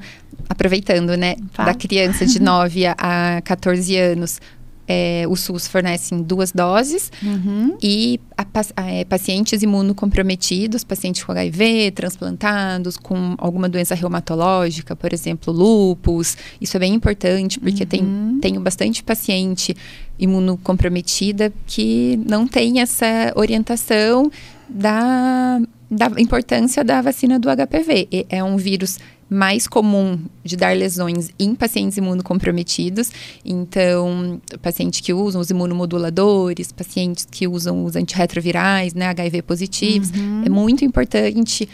aproveitando, 0.48 1.16
né, 1.16 1.36
Fala. 1.52 1.72
da 1.72 1.78
criança 1.78 2.24
de 2.24 2.40
9 2.40 2.86
a 2.86 3.42
14 3.44 3.96
anos, 3.96 4.40
é, 4.88 5.24
o 5.28 5.36
SUS 5.36 5.68
fornece 5.68 6.14
em 6.14 6.22
duas 6.22 6.50
doses 6.50 7.12
uhum. 7.22 7.76
e 7.82 8.18
a, 8.36 8.46
a, 8.76 8.90
é, 8.90 9.04
pacientes 9.04 9.62
imunocomprometidos, 9.62 10.82
pacientes 10.82 11.22
com 11.22 11.32
HIV, 11.32 11.90
transplantados, 11.90 12.96
com 12.96 13.34
alguma 13.36 13.68
doença 13.68 13.94
reumatológica, 13.94 14.96
por 14.96 15.12
exemplo, 15.12 15.52
lupus. 15.52 16.38
Isso 16.58 16.76
é 16.78 16.80
bem 16.80 16.94
importante 16.94 17.60
porque 17.60 17.82
uhum. 17.82 17.88
tem, 17.88 18.38
tenho 18.40 18.60
bastante 18.62 19.02
paciente 19.02 19.76
imunocomprometida 20.18 21.52
que 21.66 22.18
não 22.26 22.48
tem 22.48 22.80
essa 22.80 23.32
orientação 23.36 24.30
da, 24.68 25.60
da 25.90 26.10
importância 26.18 26.82
da 26.82 27.02
vacina 27.02 27.38
do 27.38 27.48
HPV. 27.48 28.26
É 28.30 28.42
um 28.42 28.56
vírus 28.56 28.98
mais 29.28 29.66
comum 29.66 30.18
de 30.42 30.56
dar 30.56 30.76
lesões 30.76 31.30
em 31.38 31.54
pacientes 31.54 31.98
imunocomprometidos. 31.98 33.10
Então, 33.44 34.40
pacientes 34.62 35.00
que 35.00 35.12
usam 35.12 35.40
os 35.40 35.50
imunomoduladores, 35.50 36.72
pacientes 36.72 37.26
que 37.30 37.46
usam 37.46 37.84
os 37.84 37.96
antirretrovirais, 37.96 38.94
né, 38.94 39.06
HIV 39.08 39.42
positivos. 39.42 40.10
Uhum. 40.10 40.42
É 40.44 40.48
muito 40.48 40.84
importante 40.84 41.68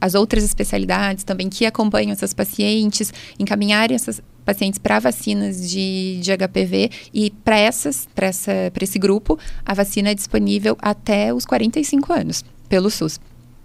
as 0.00 0.14
outras 0.14 0.44
especialidades 0.44 1.24
também 1.24 1.48
que 1.48 1.66
acompanham 1.66 2.12
essas 2.12 2.32
pacientes, 2.32 3.12
encaminharem 3.38 3.94
essas 3.94 4.20
pacientes 4.44 4.78
para 4.78 4.98
vacinas 4.98 5.68
de, 5.68 6.20
de 6.22 6.30
HPV 6.36 6.90
e 7.12 7.30
para 7.30 7.58
essas 7.58 8.08
para 8.14 8.28
essa 8.28 8.52
para 8.72 8.82
esse 8.82 8.98
grupo 8.98 9.38
a 9.66 9.74
vacina 9.74 10.10
é 10.10 10.14
disponível 10.14 10.74
até 10.80 11.34
os 11.34 11.44
45 11.44 12.12
anos 12.12 12.44
pelo 12.68 12.88
SUS. 12.90 13.20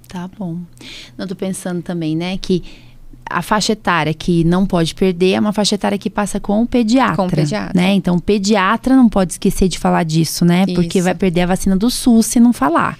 Tá 0.08 0.28
bom. 0.38 0.60
Não 1.18 1.26
tô 1.26 1.36
pensando 1.36 1.82
também, 1.82 2.16
né, 2.16 2.38
que 2.38 2.64
a 3.30 3.42
faixa 3.42 3.74
etária 3.74 4.14
que 4.14 4.44
não 4.44 4.66
pode 4.66 4.94
perder 4.96 5.34
é 5.34 5.40
uma 5.40 5.54
faixa 5.54 5.76
etária 5.76 5.98
que 5.98 6.10
passa 6.10 6.40
com 6.40 6.62
o 6.62 6.68
pediatra. 6.68 7.16
Com 7.16 7.28
o 7.28 7.30
pediatra. 7.30 7.74
Né? 7.74 7.94
Então, 7.94 8.16
o 8.16 8.22
pediatra 8.22 8.96
não 8.96 9.10
pode 9.10 9.34
esquecer 9.34 9.68
de 9.68 9.80
falar 9.80 10.04
disso, 10.04 10.46
né? 10.46 10.66
Isso. 10.68 10.76
Porque 10.76 11.02
vai 11.02 11.16
perder 11.16 11.42
a 11.42 11.48
vacina 11.48 11.76
do 11.76 11.90
SUS 11.90 12.26
se 12.26 12.40
não 12.40 12.54
falar. 12.54 12.98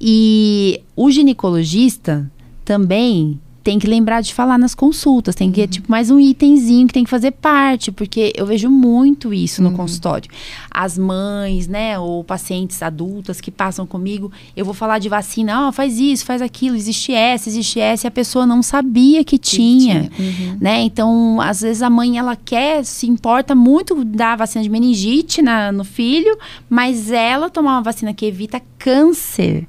E 0.00 0.82
o 0.94 1.10
ginecologista 1.10 2.30
também 2.64 3.40
tem 3.68 3.78
que 3.78 3.86
lembrar 3.86 4.22
de 4.22 4.32
falar 4.32 4.56
nas 4.56 4.74
consultas. 4.74 5.34
Tem 5.34 5.52
que, 5.52 5.60
uhum. 5.60 5.66
tipo, 5.66 5.90
mais 5.90 6.10
um 6.10 6.18
itemzinho 6.18 6.86
que 6.86 6.94
tem 6.94 7.04
que 7.04 7.10
fazer 7.10 7.32
parte, 7.32 7.92
porque 7.92 8.32
eu 8.34 8.46
vejo 8.46 8.70
muito 8.70 9.34
isso 9.34 9.62
no 9.62 9.68
uhum. 9.68 9.76
consultório. 9.76 10.30
As 10.70 10.96
mães, 10.96 11.68
né, 11.68 11.98
ou 11.98 12.24
pacientes 12.24 12.82
adultas 12.82 13.42
que 13.42 13.50
passam 13.50 13.86
comigo, 13.86 14.32
eu 14.56 14.64
vou 14.64 14.72
falar 14.72 14.98
de 14.98 15.10
vacina, 15.10 15.66
ó, 15.66 15.68
oh, 15.68 15.72
faz 15.72 15.98
isso, 15.98 16.24
faz 16.24 16.40
aquilo, 16.40 16.76
existe 16.76 17.12
essa, 17.12 17.50
existe 17.50 17.78
essa, 17.78 18.06
e 18.06 18.08
a 18.08 18.10
pessoa 18.10 18.46
não 18.46 18.62
sabia 18.62 19.22
que, 19.22 19.36
que 19.36 19.50
tinha, 19.50 20.08
tinha. 20.08 20.10
Uhum. 20.18 20.56
né? 20.58 20.80
Então, 20.80 21.38
às 21.38 21.60
vezes 21.60 21.82
a 21.82 21.90
mãe, 21.90 22.16
ela 22.16 22.36
quer, 22.36 22.82
se 22.86 23.06
importa 23.06 23.54
muito 23.54 24.02
da 24.02 24.34
vacina 24.34 24.62
de 24.62 24.70
meningite 24.70 25.42
na, 25.42 25.70
no 25.70 25.84
filho, 25.84 26.38
mas 26.70 27.12
ela 27.12 27.50
tomar 27.50 27.72
uma 27.72 27.82
vacina 27.82 28.14
que 28.14 28.24
evita 28.24 28.62
câncer, 28.78 29.66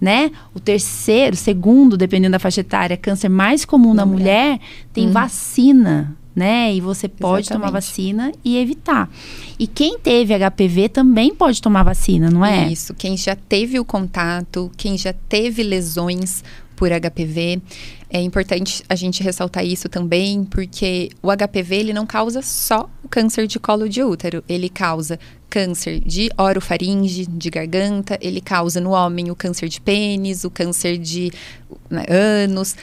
né? 0.00 0.30
O 0.54 0.60
terceiro, 0.60 1.36
segundo, 1.36 1.96
dependendo 1.96 2.32
da 2.32 2.38
faixa 2.38 2.60
etária, 2.62 2.96
câncer 2.96 3.28
mais 3.28 3.64
comum 3.64 3.92
na, 3.92 4.06
mulher, 4.06 4.52
mulher, 4.52 4.60
tem 4.92 5.06
uhum. 5.06 5.12
vacina, 5.12 6.16
né? 6.34 6.74
E 6.74 6.80
você 6.80 7.08
pode 7.08 7.46
Exatamente. 7.46 7.66
tomar 7.66 7.70
vacina 7.70 8.32
e 8.44 8.56
evitar. 8.56 9.10
E 9.58 9.66
quem 9.66 9.98
teve 9.98 10.34
HPV 10.34 10.88
também 10.88 11.34
pode 11.34 11.60
tomar 11.60 11.82
vacina, 11.82 12.30
não 12.30 12.44
é? 12.44 12.68
Isso, 12.68 12.94
quem 12.94 13.16
já 13.16 13.36
teve 13.36 13.78
o 13.78 13.84
contato, 13.84 14.70
quem 14.76 14.96
já 14.96 15.12
teve 15.12 15.62
lesões 15.62 16.42
por 16.74 16.88
HPV. 16.88 17.60
É 18.12 18.20
importante 18.20 18.82
a 18.88 18.96
gente 18.96 19.22
ressaltar 19.22 19.64
isso 19.64 19.88
também, 19.88 20.42
porque 20.42 21.10
o 21.22 21.28
HPV 21.30 21.76
ele 21.76 21.92
não 21.92 22.04
causa 22.04 22.42
só 22.42 22.90
o 23.04 23.08
câncer 23.08 23.46
de 23.46 23.60
colo 23.60 23.88
de 23.88 24.02
útero, 24.02 24.42
ele 24.48 24.68
causa 24.68 25.16
câncer 25.48 26.00
de 26.00 26.28
orofaringe, 26.36 27.24
de 27.24 27.50
garganta, 27.50 28.18
ele 28.20 28.40
causa 28.40 28.80
no 28.80 28.90
homem 28.90 29.30
o 29.30 29.36
câncer 29.36 29.68
de 29.68 29.80
pênis, 29.80 30.42
o 30.42 30.50
câncer 30.50 30.98
de 30.98 31.30
né, 31.88 32.04
ânus, 32.08 32.74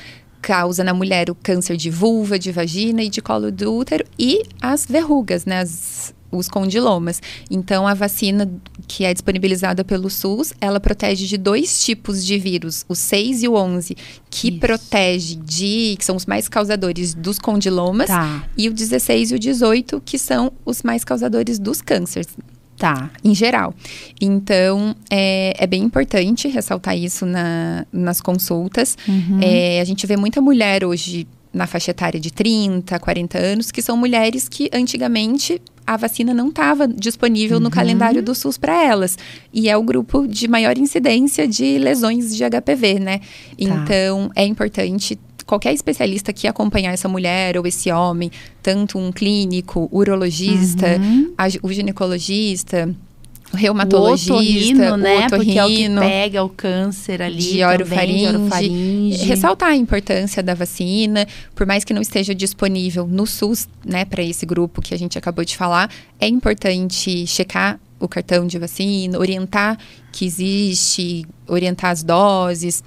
causa 0.41 0.81
na 0.81 0.93
mulher 0.93 1.29
o 1.29 1.35
câncer 1.35 1.75
de 1.75 1.89
vulva, 1.89 2.39
de 2.39 2.51
vagina 2.53 3.03
e 3.03 3.09
de 3.09 3.21
colo 3.21 3.51
do 3.51 3.73
útero 3.73 4.05
e 4.17 4.43
as 4.61 4.85
verrugas, 4.85 5.45
né, 5.45 5.59
as 5.59 6.13
os 6.31 6.47
condilomas. 6.47 7.21
Então, 7.49 7.87
a 7.87 7.93
vacina 7.93 8.49
que 8.87 9.03
é 9.03 9.13
disponibilizada 9.13 9.83
pelo 9.83 10.09
SUS, 10.09 10.53
ela 10.59 10.79
protege 10.79 11.25
de 11.25 11.37
dois 11.37 11.83
tipos 11.83 12.25
de 12.25 12.37
vírus, 12.37 12.85
o 12.87 12.95
6 12.95 13.43
e 13.43 13.47
o 13.47 13.55
11, 13.55 13.95
que 14.29 14.49
Isso. 14.49 14.59
protege 14.59 15.35
de, 15.35 15.95
que 15.97 16.05
são 16.05 16.15
os 16.15 16.25
mais 16.25 16.47
causadores 16.47 17.13
dos 17.13 17.39
condilomas, 17.39 18.07
tá. 18.07 18.47
e 18.57 18.69
o 18.69 18.73
16 18.73 19.31
e 19.31 19.35
o 19.35 19.39
18, 19.39 20.01
que 20.05 20.17
são 20.17 20.51
os 20.65 20.83
mais 20.83 21.03
causadores 21.03 21.59
dos 21.59 21.81
cânceres. 21.81 22.27
Tá. 22.77 23.09
Em 23.23 23.33
geral. 23.33 23.73
Então, 24.21 24.95
é, 25.09 25.55
é 25.57 25.65
bem 25.65 25.81
importante 25.81 26.47
ressaltar 26.47 26.95
isso 26.95 27.25
na, 27.25 27.87
nas 27.91 28.21
consultas. 28.21 28.95
Uhum. 29.07 29.39
É, 29.41 29.81
a 29.81 29.83
gente 29.83 30.05
vê 30.05 30.15
muita 30.15 30.39
mulher 30.39 30.85
hoje 30.85 31.27
na 31.53 31.67
faixa 31.67 31.91
etária 31.91 32.19
de 32.19 32.31
30, 32.31 32.99
40 32.99 33.37
anos, 33.37 33.71
que 33.71 33.81
são 33.81 33.97
mulheres 33.97 34.47
que 34.47 34.69
antigamente 34.73 35.61
a 35.85 35.95
vacina 35.95 36.33
não 36.33 36.49
estava 36.49 36.85
disponível 36.87 37.57
uhum. 37.57 37.63
no 37.63 37.71
calendário 37.71 38.21
do 38.21 38.35
SUS 38.35 38.57
para 38.57 38.83
elas. 38.83 39.17
E 39.53 39.69
é 39.69 39.77
o 39.77 39.81
grupo 39.81 40.27
de 40.27 40.47
maior 40.47 40.77
incidência 40.77 41.47
de 41.47 41.77
lesões 41.77 42.35
de 42.35 42.43
HPV, 42.43 42.99
né? 42.99 43.19
Tá. 43.19 43.25
Então, 43.57 44.29
é 44.35 44.45
importante 44.45 45.17
qualquer 45.45 45.73
especialista 45.73 46.33
que 46.33 46.45
acompanhar 46.45 46.91
essa 46.91 47.07
mulher 47.07 47.57
ou 47.57 47.65
esse 47.65 47.89
homem, 47.89 48.29
tanto 48.61 48.99
um 48.99 49.13
clínico, 49.13 49.87
urologista, 49.91 50.97
uhum. 50.99 51.33
a, 51.37 51.47
o 51.63 51.71
ginecologista, 51.71 52.93
reumatologista, 53.53 54.33
o 54.33 54.37
otorrino, 54.37 54.97
né? 54.97 55.27
o 55.27 55.29
Porque 55.29 55.57
é 55.57 55.65
o 55.65 55.67
que 55.67 55.89
pega 55.99 56.43
o 56.43 56.49
câncer 56.49 57.21
ali 57.21 57.37
de 57.37 57.63
orofaringe, 57.63 57.87
também, 57.87 58.17
de 58.17 58.37
orofaringe. 58.37 59.25
Ressaltar 59.25 59.69
a 59.69 59.75
importância 59.75 60.43
da 60.43 60.53
vacina, 60.53 61.27
por 61.55 61.65
mais 61.65 61.83
que 61.83 61.93
não 61.93 62.01
esteja 62.01 62.35
disponível 62.35 63.07
no 63.07 63.25
SUS, 63.25 63.67
né, 63.85 64.05
para 64.05 64.21
esse 64.21 64.45
grupo 64.45 64.81
que 64.81 64.93
a 64.93 64.97
gente 64.97 65.17
acabou 65.17 65.45
de 65.45 65.55
falar, 65.55 65.89
é 66.19 66.27
importante 66.27 67.25
checar 67.25 67.79
o 67.99 68.07
cartão 68.07 68.45
de 68.45 68.59
vacina, 68.59 69.17
orientar 69.17 69.77
que 70.11 70.25
existe, 70.25 71.25
orientar 71.47 71.91
as 71.91 72.03
doses, 72.03 72.83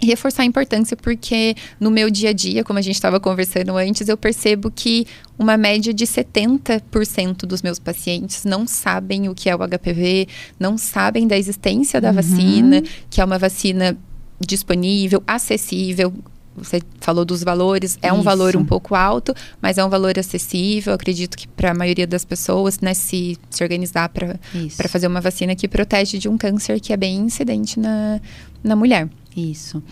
e 0.00 0.06
reforçar 0.06 0.42
a 0.42 0.46
importância 0.46 0.96
porque 0.96 1.54
no 1.80 1.90
meu 1.90 2.10
dia 2.10 2.30
a 2.30 2.32
dia, 2.32 2.62
como 2.62 2.78
a 2.78 2.82
gente 2.82 2.96
estava 2.96 3.18
conversando 3.18 3.76
antes, 3.76 4.08
eu 4.08 4.16
percebo 4.16 4.70
que 4.70 5.06
uma 5.38 5.56
média 5.56 5.92
de 5.92 6.06
70% 6.06 7.46
dos 7.46 7.62
meus 7.62 7.78
pacientes 7.78 8.44
não 8.44 8.66
sabem 8.66 9.28
o 9.28 9.34
que 9.34 9.48
é 9.48 9.54
o 9.54 9.58
HPV, 9.58 10.28
não 10.58 10.76
sabem 10.76 11.26
da 11.26 11.36
existência 11.36 12.00
da 12.00 12.08
uhum. 12.08 12.14
vacina, 12.14 12.82
que 13.10 13.20
é 13.20 13.24
uma 13.24 13.38
vacina 13.38 13.96
disponível, 14.40 15.22
acessível, 15.26 16.12
você 16.56 16.80
falou 17.00 17.24
dos 17.24 17.44
valores, 17.44 17.98
é 18.00 18.10
um 18.12 18.16
Isso. 18.16 18.24
valor 18.24 18.56
um 18.56 18.64
pouco 18.64 18.94
alto, 18.94 19.34
mas 19.60 19.76
é 19.76 19.84
um 19.84 19.90
valor 19.90 20.18
acessível. 20.18 20.94
Acredito 20.94 21.36
que 21.36 21.46
para 21.46 21.72
a 21.72 21.74
maioria 21.74 22.06
das 22.06 22.24
pessoas, 22.24 22.80
né, 22.80 22.94
se, 22.94 23.36
se 23.50 23.62
organizar 23.62 24.08
para 24.08 24.38
fazer 24.88 25.06
uma 25.06 25.20
vacina 25.20 25.54
que 25.54 25.68
protege 25.68 26.18
de 26.18 26.28
um 26.28 26.38
câncer 26.38 26.80
que 26.80 26.92
é 26.92 26.96
bem 26.96 27.16
incidente 27.18 27.78
na, 27.78 28.20
na 28.64 28.74
mulher. 28.74 29.08
Isso. 29.36 29.82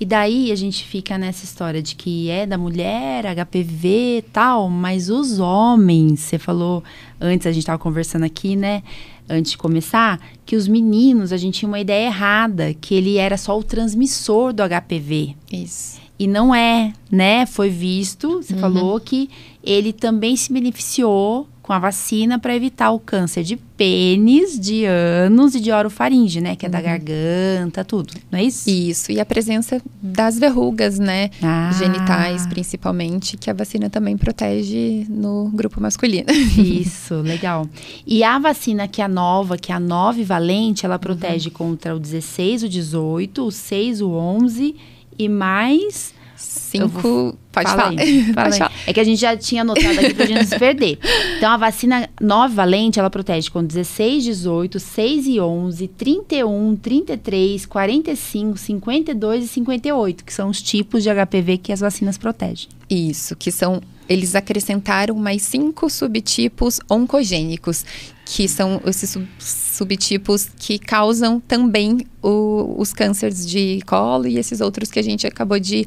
E 0.00 0.06
daí 0.06 0.50
a 0.50 0.54
gente 0.56 0.82
fica 0.82 1.18
nessa 1.18 1.44
história 1.44 1.82
de 1.82 1.94
que 1.94 2.30
é 2.30 2.46
da 2.46 2.56
mulher, 2.56 3.26
HPV 3.26 4.18
e 4.18 4.22
tal, 4.32 4.70
mas 4.70 5.10
os 5.10 5.38
homens, 5.38 6.20
você 6.20 6.38
falou 6.38 6.82
antes, 7.20 7.46
a 7.46 7.52
gente 7.52 7.60
estava 7.62 7.78
conversando 7.78 8.24
aqui, 8.24 8.56
né? 8.56 8.82
Antes 9.28 9.52
de 9.52 9.58
começar, 9.58 10.20
que 10.46 10.56
os 10.56 10.66
meninos, 10.66 11.32
a 11.32 11.36
gente 11.36 11.58
tinha 11.58 11.68
uma 11.68 11.80
ideia 11.80 12.06
errada, 12.06 12.72
que 12.74 12.94
ele 12.94 13.18
era 13.18 13.36
só 13.36 13.58
o 13.58 13.62
transmissor 13.62 14.54
do 14.54 14.62
HPV. 14.62 15.34
Isso. 15.52 16.00
E 16.18 16.26
não 16.26 16.54
é, 16.54 16.92
né? 17.10 17.44
Foi 17.44 17.68
visto, 17.68 18.42
você 18.42 18.54
uhum. 18.54 18.60
falou 18.60 19.00
que 19.00 19.28
ele 19.62 19.92
também 19.92 20.34
se 20.36 20.52
beneficiou 20.52 21.46
com 21.64 21.72
a 21.72 21.78
vacina 21.78 22.38
para 22.38 22.54
evitar 22.54 22.90
o 22.90 22.98
câncer 22.98 23.42
de 23.42 23.56
pênis, 23.56 24.60
de 24.60 24.84
ânus 24.84 25.54
e 25.54 25.60
de 25.60 25.72
orofaringe, 25.72 26.38
né? 26.38 26.54
Que 26.54 26.66
é 26.66 26.68
da 26.68 26.76
uhum. 26.76 26.84
garganta, 26.84 27.82
tudo, 27.82 28.12
não 28.30 28.38
é 28.38 28.44
isso? 28.44 28.68
Isso, 28.68 29.10
e 29.10 29.18
a 29.18 29.24
presença 29.24 29.80
das 30.02 30.38
verrugas, 30.38 30.98
né? 30.98 31.30
Ah. 31.42 31.70
Genitais, 31.72 32.46
principalmente, 32.46 33.38
que 33.38 33.48
a 33.48 33.54
vacina 33.54 33.88
também 33.88 34.14
protege 34.14 35.06
no 35.08 35.48
grupo 35.54 35.80
masculino. 35.80 36.26
Isso, 36.58 37.14
legal. 37.22 37.66
E 38.06 38.22
a 38.22 38.38
vacina 38.38 38.86
que 38.86 39.00
é 39.00 39.08
nova, 39.08 39.56
que 39.56 39.72
é 39.72 39.74
a 39.74 39.80
9 39.80 40.22
valente, 40.22 40.84
ela 40.84 40.98
protege 40.98 41.48
uhum. 41.48 41.54
contra 41.54 41.96
o 41.96 41.98
16, 41.98 42.64
o 42.64 42.68
18, 42.68 43.42
o 43.42 43.50
6, 43.50 44.02
o 44.02 44.10
11 44.10 44.76
e 45.18 45.28
mais 45.30 46.13
Cinco. 46.36 46.88
Vou... 46.88 47.38
Pode 47.52 47.70
fala 47.70 47.82
falar. 47.82 47.96
Pode 48.34 48.58
falar. 48.58 48.72
É 48.86 48.92
que 48.92 49.00
a 49.00 49.04
gente 49.04 49.20
já 49.20 49.36
tinha 49.36 49.62
anotado 49.62 50.00
aqui 50.00 50.14
pra 50.14 50.26
gente 50.26 50.38
não 50.38 50.46
se 50.46 50.58
perder. 50.58 50.98
Então, 51.36 51.50
a 51.50 51.56
vacina 51.56 52.08
nova 52.20 52.52
valente, 52.52 52.98
ela 52.98 53.10
protege 53.10 53.50
com 53.50 53.64
16, 53.64 54.24
18, 54.24 54.80
6 54.80 55.26
e 55.26 55.40
11, 55.40 55.88
31, 55.88 56.76
33, 56.76 57.66
45, 57.66 58.58
52 58.58 59.44
e 59.44 59.48
58, 59.48 60.24
que 60.24 60.32
são 60.32 60.48
os 60.48 60.60
tipos 60.60 61.02
de 61.02 61.10
HPV 61.10 61.58
que 61.58 61.72
as 61.72 61.80
vacinas 61.80 62.18
protegem. 62.18 62.68
Isso, 62.90 63.36
que 63.36 63.50
são 63.50 63.80
eles 64.08 64.34
acrescentaram 64.34 65.14
mais 65.14 65.42
cinco 65.42 65.88
subtipos 65.88 66.78
oncogênicos, 66.90 67.84
que 68.26 68.46
são 68.48 68.80
esses 68.84 69.10
sub 69.10 69.26
subtipos 69.38 70.48
que 70.56 70.78
causam 70.78 71.40
também 71.40 72.06
o, 72.22 72.76
os 72.78 72.92
cânceres 72.92 73.44
de 73.44 73.80
colo 73.86 74.26
e 74.28 74.38
esses 74.38 74.60
outros 74.60 74.88
que 74.88 75.00
a 75.00 75.02
gente 75.02 75.26
acabou 75.26 75.58
de, 75.58 75.84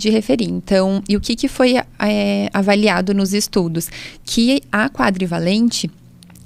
de 0.00 0.10
referir. 0.10 0.48
Então, 0.48 1.02
e 1.08 1.16
o 1.16 1.20
que, 1.20 1.36
que 1.36 1.46
foi 1.46 1.76
é, 1.98 2.50
avaliado 2.52 3.14
nos 3.14 3.32
estudos? 3.32 3.88
Que 4.24 4.62
a 4.72 4.88
quadrivalente 4.88 5.90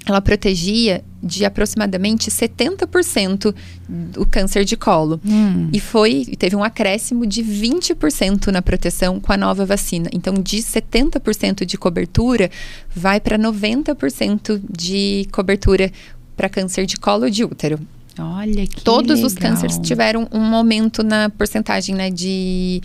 ela 0.06 0.20
protegia 0.20 1.02
de 1.22 1.46
aproximadamente 1.46 2.30
70% 2.30 3.54
do 3.88 4.26
câncer 4.26 4.62
de 4.62 4.76
colo. 4.76 5.18
Hum. 5.24 5.70
E 5.72 5.80
foi 5.80 6.26
teve 6.38 6.54
um 6.54 6.62
acréscimo 6.62 7.26
de 7.26 7.42
20% 7.42 8.48
na 8.48 8.60
proteção 8.60 9.18
com 9.18 9.32
a 9.32 9.36
nova 9.36 9.64
vacina. 9.64 10.10
Então, 10.12 10.34
de 10.34 10.58
70% 10.58 11.64
de 11.64 11.78
cobertura, 11.78 12.50
vai 12.94 13.18
para 13.18 13.38
90% 13.38 14.60
de 14.70 15.26
cobertura 15.32 15.90
para 16.36 16.50
câncer 16.50 16.84
de 16.84 16.98
colo 16.98 17.24
ou 17.24 17.30
de 17.30 17.42
útero. 17.42 17.80
Olha 18.18 18.66
que 18.66 18.82
Todos 18.82 19.16
legal. 19.16 19.26
os 19.26 19.34
cânceres 19.34 19.78
tiveram 19.78 20.28
um 20.30 20.54
aumento 20.54 21.02
na 21.02 21.30
porcentagem 21.30 21.94
né, 21.94 22.10
de 22.10 22.82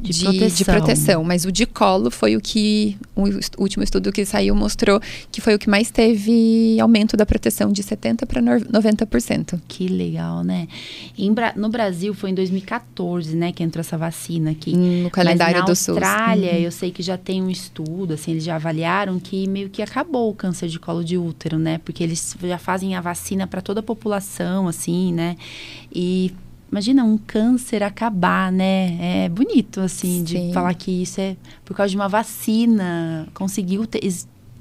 de, 0.00 0.12
de, 0.12 0.24
proteção. 0.24 0.56
de, 0.56 0.64
proteção. 0.64 1.24
Mas 1.24 1.44
o 1.44 1.52
de 1.52 1.66
colo 1.66 2.10
foi 2.10 2.36
o 2.36 2.40
que 2.40 2.96
o 3.14 3.62
último 3.62 3.84
estudo 3.84 4.10
que 4.10 4.24
saiu 4.24 4.54
mostrou 4.54 5.00
que 5.30 5.40
foi 5.40 5.54
o 5.54 5.58
que 5.58 5.68
mais 5.68 5.90
teve 5.90 6.78
aumento 6.80 7.16
da 7.16 7.26
proteção 7.26 7.70
de 7.70 7.82
70 7.82 8.26
para 8.26 8.40
90%. 8.40 9.60
Que 9.68 9.88
legal, 9.88 10.42
né? 10.42 10.66
Em, 11.16 11.34
no 11.56 11.68
Brasil 11.68 12.14
foi 12.14 12.30
em 12.30 12.34
2014, 12.34 13.36
né, 13.36 13.52
que 13.52 13.62
entrou 13.62 13.80
essa 13.80 13.98
vacina 13.98 14.50
aqui. 14.52 14.74
No 14.76 15.10
calendário 15.10 15.60
Mas 15.60 15.60
na 15.60 15.66
do 15.66 15.70
Austrália, 15.70 16.52
uhum. 16.52 16.58
eu 16.58 16.70
sei 16.70 16.90
que 16.90 17.02
já 17.02 17.18
tem 17.18 17.42
um 17.42 17.50
estudo, 17.50 18.14
assim, 18.14 18.32
eles 18.32 18.44
já 18.44 18.56
avaliaram 18.56 19.18
que 19.18 19.46
meio 19.48 19.68
que 19.68 19.82
acabou 19.82 20.30
o 20.30 20.34
câncer 20.34 20.68
de 20.68 20.78
colo 20.78 21.04
de 21.04 21.18
útero, 21.18 21.58
né? 21.58 21.78
Porque 21.84 22.02
eles 22.02 22.36
já 22.42 22.58
fazem 22.58 22.94
a 22.94 23.00
vacina 23.00 23.46
para 23.46 23.60
toda 23.60 23.80
a 23.80 23.82
população, 23.82 24.66
assim, 24.66 25.12
né? 25.12 25.36
E 25.92 26.32
Imagina 26.70 27.02
um 27.02 27.18
câncer 27.18 27.82
acabar, 27.82 28.52
né? 28.52 29.24
É 29.24 29.28
bonito, 29.28 29.80
assim, 29.80 30.24
Sim. 30.24 30.48
de 30.48 30.54
falar 30.54 30.72
que 30.74 31.02
isso 31.02 31.20
é 31.20 31.36
por 31.64 31.76
causa 31.76 31.90
de 31.90 31.96
uma 31.96 32.08
vacina. 32.08 33.26
Conseguiu 33.34 33.86
ter, 33.86 34.00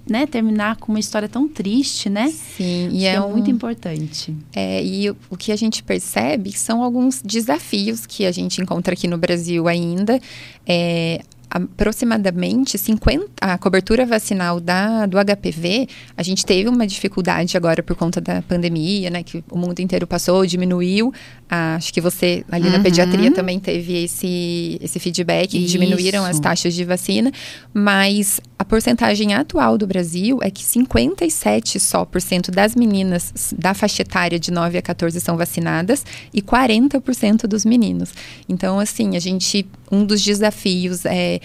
né, 0.10 0.26
terminar 0.26 0.78
com 0.78 0.92
uma 0.92 1.00
história 1.00 1.30
tão 1.30 1.48
triste, 1.48 2.10
né? 2.10 2.30
Sim, 2.30 2.90
e 2.92 3.06
é, 3.06 3.14
é 3.14 3.22
um, 3.22 3.32
muito 3.32 3.52
importante. 3.52 4.36
É, 4.54 4.84
e 4.84 5.10
o, 5.12 5.18
o, 5.30 5.38
que 5.38 5.52
a 5.52 5.56
gente 5.56 5.84
percebe 5.84 6.52
são 6.52 6.84
alguns 6.84 7.22
desafios 7.22 8.08
que 8.08 8.26
a 8.26 8.32
gente 8.32 8.60
encontra 8.60 8.94
aqui 8.94 9.08
no 9.08 9.18
Brasil 9.18 9.68
ainda. 9.68 10.20
É, 10.66 11.22
aproximadamente 11.50 12.78
50 12.78 13.26
a 13.42 13.58
cobertura 13.58 14.06
vacinal 14.06 14.60
da 14.60 15.06
do 15.06 15.18
HPV, 15.18 15.88
a 16.16 16.24
gente 16.24 16.46
teve 16.46 16.70
uma 16.70 16.86
dificuldade 16.86 17.58
agora 17.58 17.82
por 17.82 17.96
conta 17.96 18.22
da 18.22 18.42
pandemia, 18.42 19.10
né, 19.10 19.24
que 19.24 19.44
o 19.50 19.58
mundo 19.58 19.80
inteiro 19.80 20.06
passou, 20.06 20.46
diminuiu. 20.46 21.14
Ah, 21.50 21.76
acho 21.76 21.92
que 21.92 22.00
você 22.00 22.46
ali 22.52 22.68
uhum. 22.68 22.74
na 22.74 22.80
pediatria 22.80 23.32
também 23.32 23.60
teve 23.60 24.04
esse 24.04 24.78
esse 24.82 25.00
feedback, 25.00 25.58
Isso. 25.58 25.72
diminuíram 25.72 26.24
as 26.24 26.40
taxas 26.40 26.74
de 26.74 26.84
vacina, 26.86 27.32
mas 27.74 28.40
a 28.60 28.66
porcentagem 28.66 29.34
atual 29.34 29.78
do 29.78 29.88
Brasil 29.88 30.40
é 30.42 30.52
que 30.52 30.66
57 30.66 31.80
só 31.80 32.04
por 32.04 32.22
cento 32.22 32.52
das 32.52 32.76
meninas 32.76 33.54
da 33.58 33.74
faixa 33.74 34.02
etária 34.02 34.38
de 34.38 34.52
9 34.52 34.78
a 34.78 34.82
14 34.82 35.22
são 35.22 35.38
vacinadas 35.38 36.06
e 36.34 36.42
40% 36.42 37.48
dos 37.48 37.64
meninos. 37.64 38.14
Então, 38.50 38.78
assim, 38.78 39.16
a 39.16 39.20
gente 39.20 39.66
um 39.90 40.04
dos 40.04 40.22
desafios 40.22 41.06
é 41.06 41.40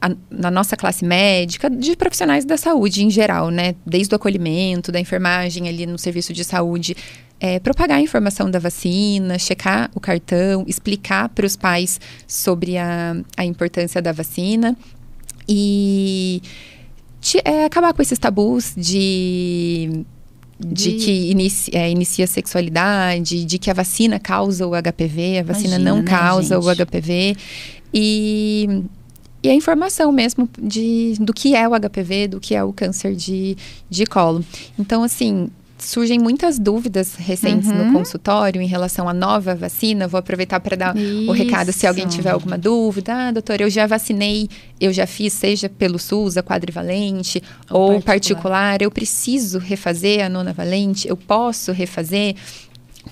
a, 0.00 0.10
na 0.28 0.50
nossa 0.50 0.76
classe 0.76 1.04
médica, 1.04 1.70
de 1.70 1.94
profissionais 1.94 2.44
da 2.44 2.56
saúde 2.56 3.04
em 3.04 3.10
geral, 3.10 3.48
né? 3.48 3.76
Desde 3.86 4.12
o 4.12 4.16
acolhimento, 4.16 4.90
da 4.90 4.98
enfermagem 4.98 5.68
ali 5.68 5.86
no 5.86 5.96
serviço 5.96 6.32
de 6.32 6.42
saúde, 6.42 6.96
é, 7.38 7.60
propagar 7.60 7.98
a 7.98 8.02
informação 8.02 8.50
da 8.50 8.58
vacina, 8.58 9.38
checar 9.38 9.92
o 9.94 10.00
cartão, 10.00 10.64
explicar 10.66 11.28
para 11.28 11.46
os 11.46 11.54
pais 11.54 12.00
sobre 12.26 12.76
a, 12.78 13.14
a 13.36 13.44
importância 13.44 14.02
da 14.02 14.10
vacina 14.10 14.76
e 15.48 16.42
te, 17.20 17.40
é, 17.44 17.64
acabar 17.64 17.92
com 17.92 18.02
esses 18.02 18.18
tabus 18.18 18.74
de 18.76 20.04
de, 20.64 20.96
de 20.96 21.04
que 21.04 21.30
inicia, 21.30 21.78
é, 21.78 21.90
inicia 21.90 22.24
a 22.24 22.28
sexualidade, 22.28 23.44
de 23.44 23.58
que 23.58 23.70
a 23.70 23.74
vacina 23.74 24.18
causa 24.18 24.66
o 24.66 24.70
HPV, 24.70 25.38
a 25.38 25.42
vacina 25.42 25.74
Imagina, 25.76 25.90
não 25.90 25.98
né, 25.98 26.04
causa 26.04 26.60
gente? 26.60 26.64
o 26.64 26.86
HPV. 26.86 27.36
E, 27.92 28.84
e 29.42 29.48
a 29.48 29.54
informação 29.54 30.12
mesmo 30.12 30.48
de, 30.60 31.14
do 31.20 31.32
que 31.32 31.56
é 31.56 31.68
o 31.68 31.72
HPV, 31.72 32.28
do 32.28 32.40
que 32.40 32.54
é 32.54 32.62
o 32.62 32.72
câncer 32.72 33.14
de, 33.14 33.56
de 33.90 34.06
colo. 34.06 34.44
Então, 34.78 35.02
assim, 35.02 35.50
surgem 35.84 36.18
muitas 36.18 36.58
dúvidas 36.58 37.14
recentes 37.14 37.68
uhum. 37.68 37.86
no 37.86 37.92
consultório 37.92 38.60
em 38.60 38.66
relação 38.66 39.08
à 39.08 39.14
nova 39.14 39.54
vacina. 39.54 40.08
Vou 40.08 40.18
aproveitar 40.18 40.60
para 40.60 40.76
dar 40.76 40.96
Isso. 40.96 41.30
o 41.30 41.32
recado 41.32 41.72
se 41.72 41.86
alguém 41.86 42.06
tiver 42.06 42.30
alguma 42.30 42.56
dúvida. 42.56 43.12
Ah, 43.14 43.30
doutora, 43.32 43.62
eu 43.62 43.70
já 43.70 43.86
vacinei, 43.86 44.48
eu 44.80 44.92
já 44.92 45.06
fiz, 45.06 45.32
seja 45.32 45.68
pelo 45.68 45.98
SUS, 45.98 46.36
a 46.36 46.42
quadrivalente, 46.42 47.42
ou, 47.70 47.94
ou 47.94 48.02
particular. 48.02 48.04
particular. 48.04 48.82
Eu 48.82 48.90
preciso 48.90 49.58
refazer 49.58 50.24
a 50.24 50.28
nona 50.28 50.52
valente? 50.52 51.06
Eu 51.08 51.16
posso 51.16 51.72
refazer? 51.72 52.36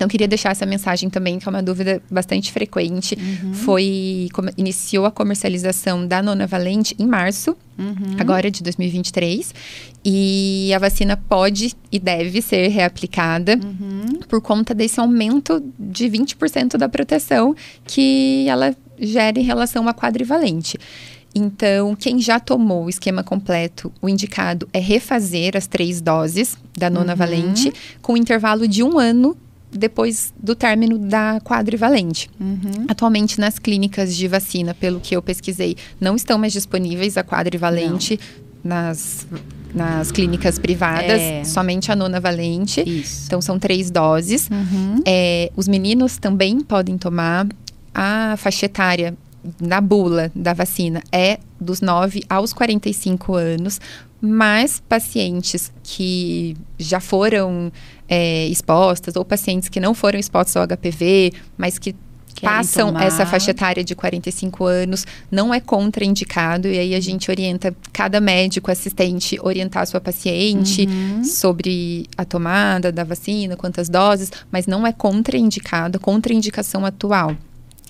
Então, 0.01 0.09
queria 0.09 0.27
deixar 0.27 0.53
essa 0.53 0.65
mensagem 0.65 1.11
também, 1.11 1.39
que 1.39 1.47
é 1.47 1.51
uma 1.51 1.63
dúvida 1.63 2.03
bastante 2.11 2.51
frequente. 2.51 3.19
Uhum. 3.21 3.53
Foi, 3.53 4.31
iniciou 4.57 5.05
a 5.05 5.11
comercialização 5.11 6.07
da 6.07 6.23
Nona 6.23 6.47
Valente 6.47 6.97
em 6.99 7.07
março, 7.07 7.55
uhum. 7.79 8.17
agora 8.19 8.51
de 8.51 8.63
2023. 8.63 9.55
E 10.03 10.73
a 10.75 10.79
vacina 10.79 11.19
pode 11.19 11.75
e 11.93 11.99
deve 11.99 12.41
ser 12.41 12.69
reaplicada 12.69 13.61
uhum. 13.63 14.21
por 14.27 14.41
conta 14.41 14.73
desse 14.73 14.99
aumento 14.99 15.63
de 15.79 16.07
20% 16.07 16.79
da 16.79 16.89
proteção 16.89 17.55
que 17.85 18.47
ela 18.49 18.75
gera 18.99 19.39
em 19.39 19.45
relação 19.45 19.87
à 19.87 19.93
quadrivalente. 19.93 20.79
Então, 21.35 21.95
quem 21.95 22.19
já 22.21 22.41
tomou 22.41 22.87
o 22.87 22.89
esquema 22.89 23.23
completo, 23.23 23.93
o 24.01 24.09
indicado 24.09 24.67
é 24.73 24.79
refazer 24.79 25.59
as 25.59 25.67
três 25.67 26.01
doses 26.01 26.57
da 26.75 26.89
nona 26.89 27.13
uhum. 27.13 27.19
valente, 27.19 27.71
com 28.01 28.17
intervalo 28.17 28.67
de 28.67 28.83
um 28.83 28.99
ano 28.99 29.37
depois 29.71 30.33
do 30.37 30.55
término 30.55 30.99
da 30.99 31.41
quadrivalente. 31.41 32.29
Uhum. 32.41 32.87
Atualmente, 32.89 33.39
nas 33.39 33.59
clínicas 33.59 34.15
de 34.17 34.27
vacina, 34.27 34.75
pelo 34.75 35.01
que 35.01 35.15
eu 35.15 35.23
pesquisei, 35.23 35.77
não 36.01 36.17
estão 36.17 36.39
mais 36.39 36.53
disponíveis 36.53 37.17
a 37.17 37.25
quadrivalente 37.25 38.19
nas, 38.63 39.27
nas 39.75 40.11
clínicas 40.11 40.59
privadas, 40.59 41.21
é. 41.21 41.45
somente 41.45 41.91
a 41.93 41.97
nona 41.97 42.21
valente. 42.21 42.83
Isso. 42.89 43.25
Então, 43.27 43.41
são 43.41 43.59
três 43.59 43.91
doses. 43.91 44.49
Uhum. 44.51 45.03
É, 45.07 45.51
os 45.57 45.69
meninos 45.69 46.19
também 46.19 46.61
podem 46.61 46.99
tomar. 46.99 47.47
A 47.95 48.37
faixa 48.37 48.67
etária 48.67 49.17
na 49.61 49.81
bula 49.81 50.31
da 50.35 50.53
vacina 50.53 51.03
é 51.11 51.39
dos 51.61 51.81
9 51.81 52.23
aos 52.29 52.53
45 52.53 53.35
anos, 53.35 53.81
mas 54.21 54.83
pacientes 54.89 55.73
que 55.83 56.57
já 56.79 57.01
foram 57.01 57.73
é, 58.09 58.47
expostas 58.49 59.17
ou 59.17 59.25
pacientes 59.25 59.69
que 59.69 59.81
não 59.81 59.95
foram 59.95 60.19
expostos 60.19 60.57
ao 60.57 60.67
HPV, 60.67 61.33
mas 61.57 61.79
que 61.79 61.95
Querem 62.35 62.57
passam 62.57 62.89
tomar. 62.89 63.05
essa 63.05 63.27
faixa 63.27 63.51
etária 63.51 63.83
de 63.83 63.95
45 63.95 64.65
anos, 64.65 65.07
não 65.31 65.53
é 65.53 65.61
contraindicado, 65.61 66.69
e 66.69 66.79
aí 66.79 66.95
a 66.95 67.01
gente 67.01 67.31
orienta 67.31 67.75
cada 67.93 68.21
médico 68.21 68.71
assistente 68.71 69.39
orientar 69.43 69.83
a 69.83 69.87
sua 69.87 70.01
paciente 70.01 70.87
uhum. 70.87 71.25
sobre 71.25 72.07
a 72.17 72.25
tomada 72.25 72.93
da 72.93 73.05
vacina, 73.05 73.57
quantas 73.57 73.89
doses, 73.89 74.31
mas 74.51 74.67
não 74.67 74.87
é 74.87 74.93
contraindicado, 74.93 75.99
contraindicação 75.99 76.85
atual. 76.87 77.37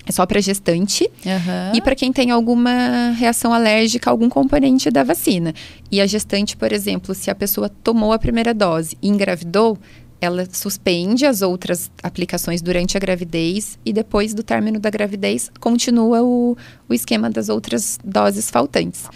É 0.05 0.11
só 0.11 0.25
para 0.25 0.41
gestante 0.41 1.03
uhum. 1.25 1.75
e 1.75 1.81
para 1.81 1.95
quem 1.95 2.11
tem 2.11 2.31
alguma 2.31 3.11
reação 3.11 3.53
alérgica 3.53 4.09
a 4.09 4.11
algum 4.11 4.29
componente 4.29 4.89
da 4.89 5.03
vacina. 5.03 5.53
E 5.91 6.01
a 6.01 6.07
gestante, 6.07 6.57
por 6.57 6.71
exemplo, 6.71 7.13
se 7.13 7.29
a 7.29 7.35
pessoa 7.35 7.69
tomou 7.69 8.11
a 8.11 8.19
primeira 8.19 8.53
dose 8.53 8.97
e 9.01 9.07
engravidou, 9.07 9.77
ela 10.19 10.47
suspende 10.51 11.25
as 11.25 11.41
outras 11.41 11.91
aplicações 12.03 12.61
durante 12.61 12.95
a 12.95 12.99
gravidez 12.99 13.79
e 13.83 13.91
depois 13.91 14.33
do 14.35 14.43
término 14.43 14.79
da 14.79 14.89
gravidez 14.89 15.51
continua 15.59 16.21
o, 16.21 16.55
o 16.87 16.93
esquema 16.93 17.29
das 17.29 17.49
outras 17.49 17.99
doses 18.03 18.49
faltantes. 18.49 19.07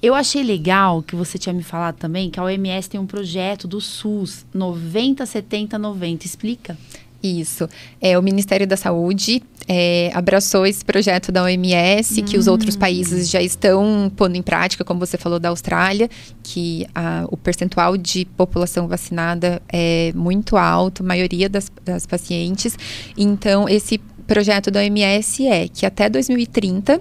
Eu 0.00 0.14
achei 0.14 0.42
legal 0.42 1.02
que 1.02 1.14
você 1.14 1.38
tinha 1.38 1.52
me 1.52 1.62
falado 1.62 1.96
também 1.96 2.28
que 2.28 2.38
a 2.38 2.44
OMS 2.44 2.88
tem 2.88 3.00
um 3.00 3.06
projeto 3.06 3.68
do 3.68 3.80
SUS 3.80 4.44
90 4.54 5.26
70 5.26 5.78
90. 5.78 6.26
Explica. 6.26 6.76
Isso. 7.22 7.68
É, 8.00 8.18
o 8.18 8.22
Ministério 8.22 8.66
da 8.66 8.76
Saúde 8.76 9.42
é, 9.68 10.10
abraçou 10.12 10.66
esse 10.66 10.84
projeto 10.84 11.30
da 11.30 11.44
OMS, 11.44 12.20
hum. 12.20 12.24
que 12.24 12.36
os 12.36 12.48
outros 12.48 12.74
hum. 12.74 12.78
países 12.80 13.30
já 13.30 13.40
estão 13.40 14.10
pondo 14.16 14.36
em 14.36 14.42
prática, 14.42 14.84
como 14.84 14.98
você 14.98 15.16
falou 15.16 15.38
da 15.38 15.50
Austrália, 15.50 16.10
que 16.42 16.84
a, 16.94 17.24
o 17.30 17.36
percentual 17.36 17.96
de 17.96 18.24
população 18.36 18.88
vacinada 18.88 19.62
é 19.68 20.12
muito 20.16 20.56
alto, 20.56 21.02
a 21.04 21.06
maioria 21.06 21.48
das, 21.48 21.70
das 21.84 22.06
pacientes. 22.06 22.76
Então, 23.16 23.68
esse 23.68 23.98
projeto 24.26 24.70
da 24.70 24.80
OMS 24.80 25.46
é 25.46 25.68
que 25.68 25.86
até 25.86 26.08
2030 26.08 27.00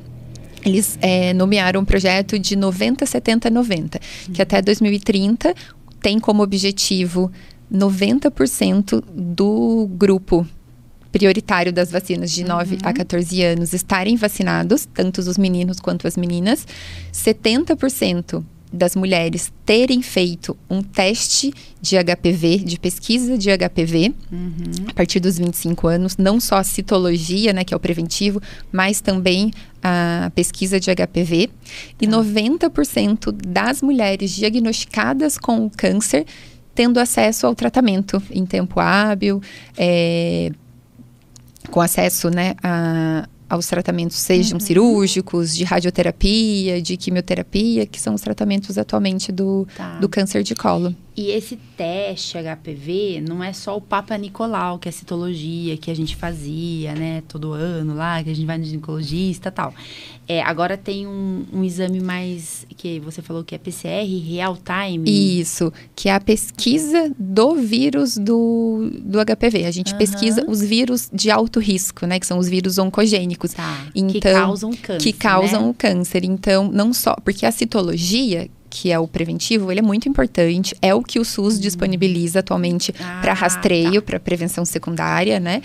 eles 0.63 0.99
é, 1.01 1.33
nomearam 1.33 1.81
um 1.81 1.85
projeto 1.85 2.37
de 2.37 2.55
90, 2.55 3.03
70, 3.07 3.49
90, 3.49 3.97
hum. 3.97 4.33
que 4.33 4.41
até 4.41 4.61
2030 4.61 5.55
tem 6.01 6.19
como 6.19 6.43
objetivo 6.43 7.31
90% 7.71 9.03
do 9.13 9.89
grupo 9.93 10.45
prioritário 11.11 11.73
das 11.73 11.91
vacinas 11.91 12.31
de 12.31 12.43
9 12.43 12.75
uhum. 12.75 12.79
a 12.83 12.93
14 12.93 13.43
anos 13.43 13.73
estarem 13.73 14.15
vacinados, 14.15 14.87
tanto 14.93 15.19
os 15.19 15.37
meninos 15.37 15.79
quanto 15.79 16.07
as 16.07 16.15
meninas. 16.15 16.65
70% 17.13 18.43
das 18.73 18.95
mulheres 18.95 19.51
terem 19.65 20.01
feito 20.01 20.57
um 20.69 20.81
teste 20.81 21.53
de 21.81 21.97
HPV, 21.97 22.59
de 22.59 22.79
pesquisa 22.79 23.37
de 23.37 23.49
HPV, 23.49 24.13
uhum. 24.31 24.87
a 24.87 24.93
partir 24.93 25.19
dos 25.19 25.37
25 25.37 25.87
anos, 25.87 26.15
não 26.15 26.39
só 26.39 26.55
a 26.55 26.63
citologia, 26.63 27.51
né, 27.51 27.65
que 27.65 27.73
é 27.73 27.77
o 27.77 27.79
preventivo, 27.79 28.41
mas 28.71 29.01
também 29.01 29.51
a 29.83 30.31
pesquisa 30.33 30.79
de 30.79 30.89
HPV. 30.89 31.49
E 31.99 32.07
90% 32.07 33.19
tá. 33.19 33.31
das 33.45 33.81
mulheres 33.81 34.31
diagnosticadas 34.31 35.37
com 35.37 35.65
o 35.65 35.69
câncer 35.69 36.25
tendo 36.81 36.99
acesso 36.99 37.45
ao 37.45 37.53
tratamento 37.53 38.19
em 38.31 38.43
tempo 38.43 38.79
hábil, 38.79 39.39
é, 39.77 40.49
com 41.69 41.79
acesso 41.79 42.31
né, 42.31 42.55
a, 42.63 43.29
aos 43.47 43.67
tratamentos, 43.67 44.17
sejam 44.17 44.57
uhum. 44.57 44.59
cirúrgicos, 44.59 45.55
de 45.55 45.63
radioterapia, 45.63 46.81
de 46.81 46.97
quimioterapia, 46.97 47.85
que 47.85 48.01
são 48.01 48.15
os 48.15 48.21
tratamentos 48.21 48.79
atualmente 48.79 49.31
do, 49.31 49.67
tá. 49.77 49.99
do 49.99 50.09
câncer 50.09 50.41
de 50.41 50.55
colo. 50.55 50.95
E 51.15 51.29
esse 51.31 51.57
teste 51.75 52.37
HPV 52.37 53.21
não 53.27 53.43
é 53.43 53.51
só 53.51 53.75
o 53.75 53.81
Papa 53.81 54.17
Nicolau, 54.17 54.79
que 54.79 54.87
é 54.87 54.91
a 54.91 54.93
citologia 54.93 55.75
que 55.75 55.91
a 55.91 55.93
gente 55.93 56.15
fazia, 56.15 56.95
né, 56.95 57.21
todo 57.27 57.51
ano 57.51 57.93
lá, 57.93 58.23
que 58.23 58.29
a 58.29 58.33
gente 58.33 58.45
vai 58.45 58.57
no 58.57 58.63
ginecologista 58.63 59.49
e 59.49 59.51
tal. 59.51 59.73
É, 60.25 60.41
agora 60.41 60.77
tem 60.77 61.05
um, 61.05 61.45
um, 61.51 61.63
exame 61.65 61.99
mais, 61.99 62.65
que 62.77 63.01
você 63.01 63.21
falou 63.21 63.43
que 63.43 63.53
é 63.53 63.57
PCR, 63.57 64.07
real 64.25 64.57
time. 64.57 65.03
Isso, 65.41 65.73
que 65.93 66.07
é 66.07 66.13
a 66.13 66.19
pesquisa 66.21 67.13
do 67.19 67.55
vírus 67.55 68.17
do, 68.17 68.89
do 69.01 69.19
HPV. 69.19 69.65
A 69.65 69.71
gente 69.71 69.91
uhum. 69.91 69.97
pesquisa 69.97 70.45
os 70.47 70.61
vírus 70.61 71.09
de 71.11 71.29
alto 71.29 71.59
risco, 71.59 72.05
né, 72.05 72.21
que 72.21 72.25
são 72.25 72.37
os 72.37 72.47
vírus 72.47 72.77
oncogênicos. 72.77 73.51
Tá, 73.51 73.87
então, 73.93 74.11
que 74.13 74.21
causam 74.21 74.71
câncer, 74.71 75.03
Que 75.03 75.11
causam 75.11 75.63
né? 75.63 75.69
o 75.69 75.73
câncer. 75.73 76.23
Então, 76.23 76.71
não 76.71 76.93
só, 76.93 77.15
porque 77.25 77.45
a 77.45 77.51
citologia, 77.51 78.49
que 78.71 78.89
é 78.91 78.97
o 78.97 79.05
preventivo, 79.05 79.69
ele 79.69 79.81
é 79.81 79.83
muito 79.83 80.07
importante. 80.07 80.73
É 80.81 80.95
o 80.95 81.03
que 81.03 81.19
o 81.19 81.25
SUS 81.25 81.55
uhum. 81.55 81.59
disponibiliza 81.59 82.39
atualmente 82.39 82.95
ah, 82.99 83.19
para 83.21 83.33
rastreio, 83.33 84.01
tá. 84.01 84.01
para 84.01 84.19
prevenção 84.19 84.63
secundária, 84.63 85.39
né? 85.39 85.61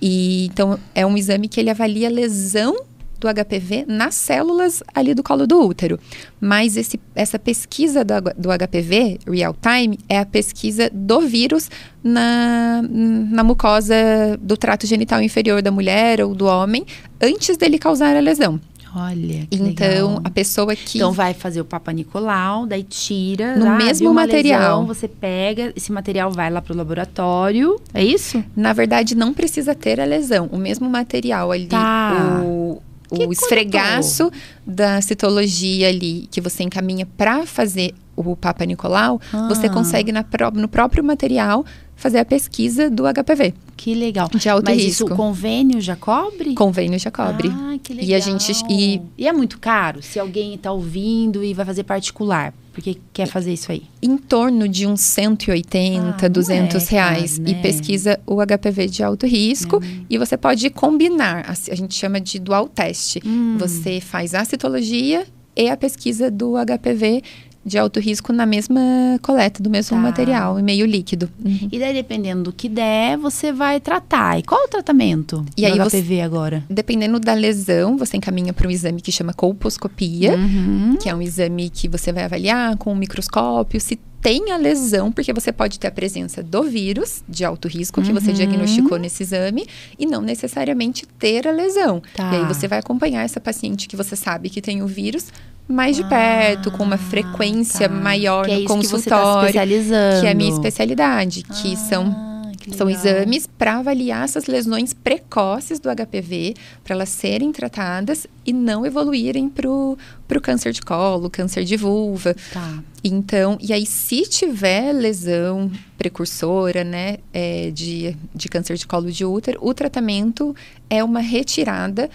E 0.00 0.46
então 0.46 0.78
é 0.94 1.06
um 1.06 1.16
exame 1.16 1.48
que 1.48 1.60
ele 1.60 1.70
avalia 1.70 2.08
a 2.08 2.10
lesão 2.10 2.74
do 3.18 3.28
HPV 3.28 3.84
nas 3.86 4.14
células 4.14 4.82
ali 4.94 5.14
do 5.14 5.22
colo 5.22 5.46
do 5.46 5.60
útero. 5.60 5.98
Mas 6.40 6.76
esse, 6.76 7.00
essa 7.14 7.38
pesquisa 7.38 8.04
do, 8.04 8.14
do 8.36 8.48
HPV, 8.50 9.18
real 9.26 9.54
time, 9.54 9.98
é 10.08 10.18
a 10.18 10.26
pesquisa 10.26 10.90
do 10.92 11.20
vírus 11.20 11.70
na, 12.02 12.82
na 12.82 13.42
mucosa 13.42 13.94
do 14.40 14.56
trato 14.56 14.86
genital 14.86 15.22
inferior 15.22 15.62
da 15.62 15.70
mulher 15.70 16.20
ou 16.20 16.34
do 16.34 16.46
homem 16.46 16.84
antes 17.20 17.56
dele 17.56 17.78
causar 17.78 18.16
a 18.16 18.20
lesão. 18.20 18.60
Olha, 18.94 19.46
que 19.50 19.56
Então, 19.56 20.08
legal. 20.08 20.20
a 20.24 20.30
pessoa 20.30 20.74
que... 20.74 20.98
Então, 20.98 21.12
vai 21.12 21.34
fazer 21.34 21.60
o 21.60 21.64
Papa 21.64 21.92
Nicolau, 21.92 22.66
daí 22.66 22.82
tira... 22.82 23.56
No 23.56 23.66
ah, 23.68 23.76
mesmo 23.76 24.12
material. 24.12 24.80
Lesão, 24.80 24.86
você 24.86 25.08
pega, 25.08 25.72
esse 25.76 25.92
material 25.92 26.30
vai 26.30 26.50
lá 26.50 26.62
pro 26.62 26.76
laboratório, 26.76 27.80
é 27.92 28.04
isso? 28.04 28.42
Na 28.54 28.72
verdade, 28.72 29.14
não 29.14 29.32
precisa 29.34 29.74
ter 29.74 30.00
a 30.00 30.04
lesão. 30.04 30.48
O 30.52 30.56
mesmo 30.56 30.88
material 30.88 31.52
ali, 31.52 31.66
tá. 31.66 32.40
o, 32.42 32.80
o 33.10 33.32
esfregaço 33.32 34.30
da 34.66 35.00
citologia 35.00 35.88
ali, 35.88 36.28
que 36.30 36.40
você 36.40 36.62
encaminha 36.62 37.06
para 37.06 37.46
fazer 37.46 37.94
o 38.16 38.34
Papa 38.34 38.64
Nicolau, 38.64 39.20
ah. 39.32 39.46
você 39.48 39.68
consegue 39.68 40.10
na, 40.10 40.24
no 40.54 40.68
próprio 40.68 41.04
material 41.04 41.64
fazer 41.96 42.18
a 42.18 42.24
pesquisa 42.24 42.90
do 42.90 43.04
HPV. 43.04 43.54
Que 43.76 43.94
legal. 43.94 44.28
De 44.28 44.48
alto 44.48 44.66
Mas 44.66 44.76
risco. 44.76 44.90
isso 44.90 45.06
o 45.06 45.16
convênio 45.16 45.80
já 45.80 45.96
cobre? 45.96 46.54
Convênio 46.54 46.98
já 46.98 47.10
cobre. 47.10 47.48
Ah, 47.48 47.76
que 47.82 47.94
legal. 47.94 48.10
E 48.10 48.14
a 48.14 48.20
gente 48.20 48.52
e, 48.70 49.00
e 49.18 49.26
é 49.26 49.32
muito 49.32 49.58
caro 49.58 50.02
se 50.02 50.20
alguém 50.20 50.54
está 50.54 50.70
ouvindo 50.70 51.42
e 51.42 51.52
vai 51.54 51.64
fazer 51.64 51.82
particular, 51.84 52.54
porque 52.72 52.98
quer 53.12 53.26
fazer 53.26 53.52
isso 53.52 53.72
aí. 53.72 53.84
Em 54.02 54.16
torno 54.18 54.68
de 54.68 54.86
uns 54.86 55.00
180, 55.00 56.26
ah, 56.26 56.28
200 56.28 56.74
é, 56.86 56.90
reais 56.90 57.38
né? 57.38 57.50
e 57.50 57.54
pesquisa 57.56 58.20
o 58.26 58.36
HPV 58.44 58.86
de 58.86 59.02
alto 59.02 59.26
risco 59.26 59.78
hum. 59.82 60.04
e 60.08 60.18
você 60.18 60.36
pode 60.36 60.68
combinar, 60.70 61.46
a, 61.48 61.74
gente 61.74 61.94
chama 61.94 62.20
de 62.20 62.38
dual 62.38 62.68
teste. 62.68 63.22
Hum. 63.24 63.56
Você 63.58 64.00
faz 64.00 64.34
a 64.34 64.44
citologia 64.44 65.26
e 65.56 65.70
a 65.70 65.76
pesquisa 65.76 66.30
do 66.30 66.52
HPV 66.54 67.22
de 67.66 67.76
alto 67.76 67.98
risco 67.98 68.32
na 68.32 68.46
mesma 68.46 68.80
coleta, 69.20 69.60
do 69.60 69.68
mesmo 69.68 69.96
tá. 69.96 70.02
material, 70.02 70.60
em 70.60 70.62
meio 70.62 70.86
líquido. 70.86 71.28
Uhum. 71.44 71.68
E 71.72 71.78
daí, 71.80 71.92
dependendo 71.92 72.44
do 72.44 72.52
que 72.52 72.68
der, 72.68 73.18
você 73.18 73.52
vai 73.52 73.80
tratar. 73.80 74.38
E 74.38 74.44
qual 74.44 74.62
é 74.62 74.64
o 74.66 74.68
tratamento 74.68 75.44
e 75.56 75.62
do 75.62 75.66
aí 75.66 75.78
HPV 75.78 76.02
você, 76.02 76.20
agora? 76.20 76.64
Dependendo 76.70 77.18
da 77.18 77.34
lesão, 77.34 77.96
você 77.96 78.16
encaminha 78.16 78.52
para 78.52 78.68
um 78.68 78.70
exame 78.70 79.00
que 79.00 79.10
chama 79.10 79.34
colposcopia, 79.34 80.36
uhum. 80.36 80.96
que 81.00 81.08
é 81.08 81.14
um 81.14 81.20
exame 81.20 81.68
que 81.68 81.88
você 81.88 82.12
vai 82.12 82.24
avaliar 82.24 82.76
com 82.76 82.92
um 82.92 82.96
microscópio 82.96 83.80
se 83.80 83.98
tem 84.26 84.50
a 84.50 84.56
lesão, 84.56 85.12
porque 85.12 85.32
você 85.32 85.52
pode 85.52 85.78
ter 85.78 85.86
a 85.86 85.90
presença 85.92 86.42
do 86.42 86.64
vírus 86.64 87.22
de 87.28 87.44
alto 87.44 87.68
risco 87.68 88.02
que 88.02 88.12
você 88.12 88.30
Uhum. 88.30 88.34
diagnosticou 88.34 88.98
nesse 88.98 89.22
exame 89.22 89.68
e 89.96 90.04
não 90.04 90.20
necessariamente 90.20 91.06
ter 91.16 91.46
a 91.46 91.52
lesão. 91.52 92.02
Tá. 92.16 92.32
E 92.32 92.36
aí 92.38 92.44
você 92.44 92.66
vai 92.66 92.80
acompanhar 92.80 93.22
essa 93.22 93.38
paciente 93.40 93.86
que 93.86 93.94
você 93.94 94.16
sabe 94.16 94.50
que 94.50 94.60
tem 94.60 94.82
o 94.82 94.86
vírus 94.88 95.26
mais 95.68 95.94
de 95.94 96.02
Ah, 96.02 96.08
perto, 96.08 96.72
com 96.72 96.82
uma 96.82 96.96
frequência 96.98 97.88
tá. 97.88 97.94
maior 97.94 98.46
que 98.46 98.50
é 98.50 98.54
no 98.56 98.60
isso 98.62 98.78
que 98.80 98.86
você 98.88 99.08
tá 99.10 99.16
consultório, 99.16 99.46
especializando. 99.46 100.20
que 100.20 100.26
é 100.26 100.30
a 100.30 100.34
minha 100.34 100.50
especialidade, 100.52 101.42
que 101.44 101.52
Ah, 101.52 101.62
que 101.62 101.76
são 101.76 102.35
legal. 102.84 103.04
exames 103.04 103.46
para 103.46 103.78
avaliar 103.78 104.24
essas 104.24 104.46
lesões 104.46 104.92
precoces 104.92 105.78
do 105.78 105.88
HPV, 105.88 106.54
para 106.82 106.94
elas 106.94 107.08
serem 107.08 107.52
tratadas 107.52 108.26
e 108.44 108.52
não 108.52 108.84
evoluírem 108.84 109.48
para 109.48 109.68
o 109.70 109.96
câncer 110.42 110.72
de 110.72 110.82
colo, 110.82 111.30
câncer 111.30 111.64
de 111.64 111.76
vulva. 111.76 112.34
Tá. 112.52 112.82
Então, 113.04 113.56
e 113.60 113.72
aí, 113.72 113.86
se 113.86 114.22
tiver 114.22 114.92
lesão 114.92 115.70
precursora, 115.96 116.82
né, 116.84 117.18
é, 117.32 117.70
de, 117.70 118.16
de 118.34 118.48
câncer 118.48 118.76
de 118.76 118.86
colo 118.86 119.10
de 119.12 119.24
útero, 119.24 119.58
o 119.62 119.72
tratamento 119.72 120.54
é 120.90 121.02
uma 121.04 121.20
retirada 121.20 122.10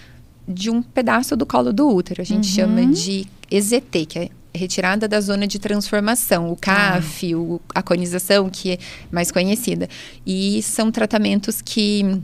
de 0.48 0.70
um 0.70 0.82
pedaço 0.82 1.36
do 1.38 1.46
colo 1.46 1.72
do 1.72 1.88
útero. 1.88 2.22
A 2.22 2.26
gente 2.26 2.48
Uhum. 2.50 2.56
chama 2.56 2.86
de 2.88 3.26
EZT, 3.50 4.06
que 4.08 4.20
é 4.20 4.30
retirada 4.54 5.08
da 5.08 5.20
zona 5.22 5.48
de 5.48 5.60
transformação, 5.60 6.52
o 6.52 6.56
CAF, 6.56 7.34
o, 7.36 7.62
a 7.74 7.82
conização, 7.82 8.50
que 8.50 8.72
é 8.72 8.78
mais 9.12 9.32
conhecida. 9.32 9.88
E 10.26 10.62
são 10.62 10.92
tratamentos 10.92 11.62
que 11.62 12.20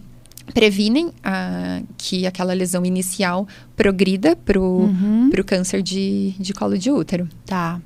previnem 0.53 1.11
a, 1.23 1.81
que 1.97 2.25
aquela 2.25 2.53
lesão 2.53 2.85
inicial 2.85 3.47
progrida 3.75 4.35
para 4.35 4.59
o 4.59 4.83
Uhum. 4.83 5.29
câncer 5.45 5.81
de, 5.81 6.33
de 6.39 6.53
colo 6.53 6.77
de 6.77 6.89
útero. 6.91 7.27
Tá. 7.45 7.81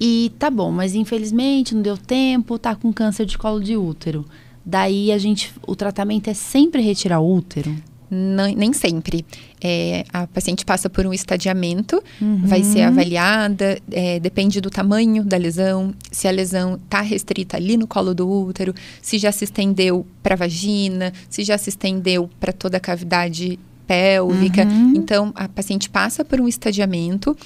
E 0.00 0.32
tá 0.38 0.48
bom, 0.50 0.70
mas 0.70 0.94
infelizmente 0.94 1.74
não 1.74 1.82
deu 1.82 1.96
tempo, 1.96 2.58
tá 2.58 2.74
com 2.74 2.92
câncer 2.92 3.26
de 3.26 3.36
colo 3.36 3.60
de 3.60 3.76
útero. 3.76 4.24
Daí 4.64 5.10
a 5.12 5.18
gente, 5.18 5.52
o 5.66 5.74
tratamento 5.74 6.28
é 6.28 6.34
sempre 6.34 6.80
retirar 6.80 7.20
o 7.20 7.34
útero. 7.34 7.74
Não- 8.10 8.52
nem 8.54 8.72
sempre. 8.72 9.24
É, 9.62 10.04
a 10.12 10.26
paciente 10.26 10.64
passa 10.64 10.90
por 10.90 11.06
um 11.06 11.12
estadiamento, 11.12 12.02
Uhum. 12.20 12.40
vai 12.44 12.64
ser 12.64 12.80
avaliada, 12.82 13.78
é, 13.90 14.18
depende 14.18 14.60
do 14.60 14.68
tamanho 14.70 15.22
da 15.22 15.36
lesão, 15.36 15.94
se 16.10 16.26
a 16.26 16.30
lesão 16.30 16.74
está 16.82 17.00
restrita 17.02 17.56
ali 17.56 17.76
no 17.76 17.86
colo 17.86 18.12
do 18.14 18.28
útero, 18.28 18.74
se 19.00 19.16
já 19.18 19.30
se 19.30 19.44
estendeu 19.44 20.04
para 20.22 20.34
a 20.34 20.38
vagina, 20.38 21.12
se 21.28 21.44
já 21.44 21.56
se 21.56 21.68
estendeu 21.68 22.28
para 22.40 22.52
toda 22.52 22.78
a 22.78 22.80
cavidade 22.80 23.58
pélvica. 23.86 24.64
Uhum. 24.64 24.92
Então, 24.96 25.32
a 25.34 25.48
paciente 25.48 25.88
passa 25.90 26.24
por 26.24 26.40
um 26.40 26.48
estadiamento. 26.48 27.36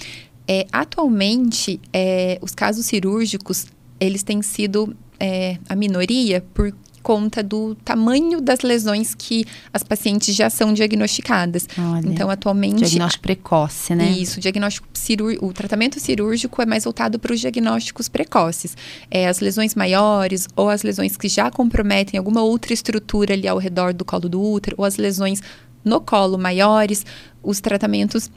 É, 0.46 0.66
atualmente, 0.72 1.80
é, 1.92 2.38
os 2.40 2.54
casos 2.54 2.86
cirúrgicos, 2.86 3.66
eles 4.00 4.22
têm 4.22 4.40
sido 4.42 4.94
é, 5.20 5.58
a 5.68 5.76
minoria 5.76 6.44
por 6.52 6.74
conta 7.04 7.42
do 7.42 7.74
tamanho 7.84 8.40
das 8.40 8.60
lesões 8.62 9.14
que 9.14 9.44
as 9.72 9.82
pacientes 9.82 10.34
já 10.34 10.48
são 10.48 10.72
diagnosticadas. 10.72 11.68
Olha, 11.78 12.08
Então, 12.08 12.30
atualmente, 12.30 12.78
diagnóstico 12.78 13.22
precoce, 13.22 13.94
né? 13.94 14.10
isso, 14.10 14.38
o 14.38 14.40
diagnóstico 14.40 14.88
cirúrgico, 14.94 15.46
o 15.46 15.52
tratamento 15.52 16.00
cirúrgico 16.00 16.62
é 16.62 16.66
mais 16.66 16.84
voltado 16.84 17.18
para 17.18 17.34
os 17.34 17.40
diagnósticos 17.40 18.08
precoces. 18.08 18.74
É, 19.10 19.28
as 19.28 19.38
lesões 19.40 19.74
maiores 19.74 20.48
ou 20.56 20.70
as 20.70 20.82
lesões 20.82 21.14
que 21.14 21.28
já 21.28 21.50
comprometem 21.50 22.16
alguma 22.16 22.42
outra 22.42 22.72
estrutura 22.72 23.34
ali 23.34 23.46
ao 23.46 23.58
redor 23.58 23.92
do 23.92 24.04
colo 24.04 24.26
do 24.26 24.40
útero, 24.40 24.76
ou 24.78 24.84
as 24.86 24.96
lesões 24.96 25.42
no 25.84 26.00
colo 26.00 26.38
maiores, 26.38 27.04
os 27.42 27.60
tratamentos 27.60 28.30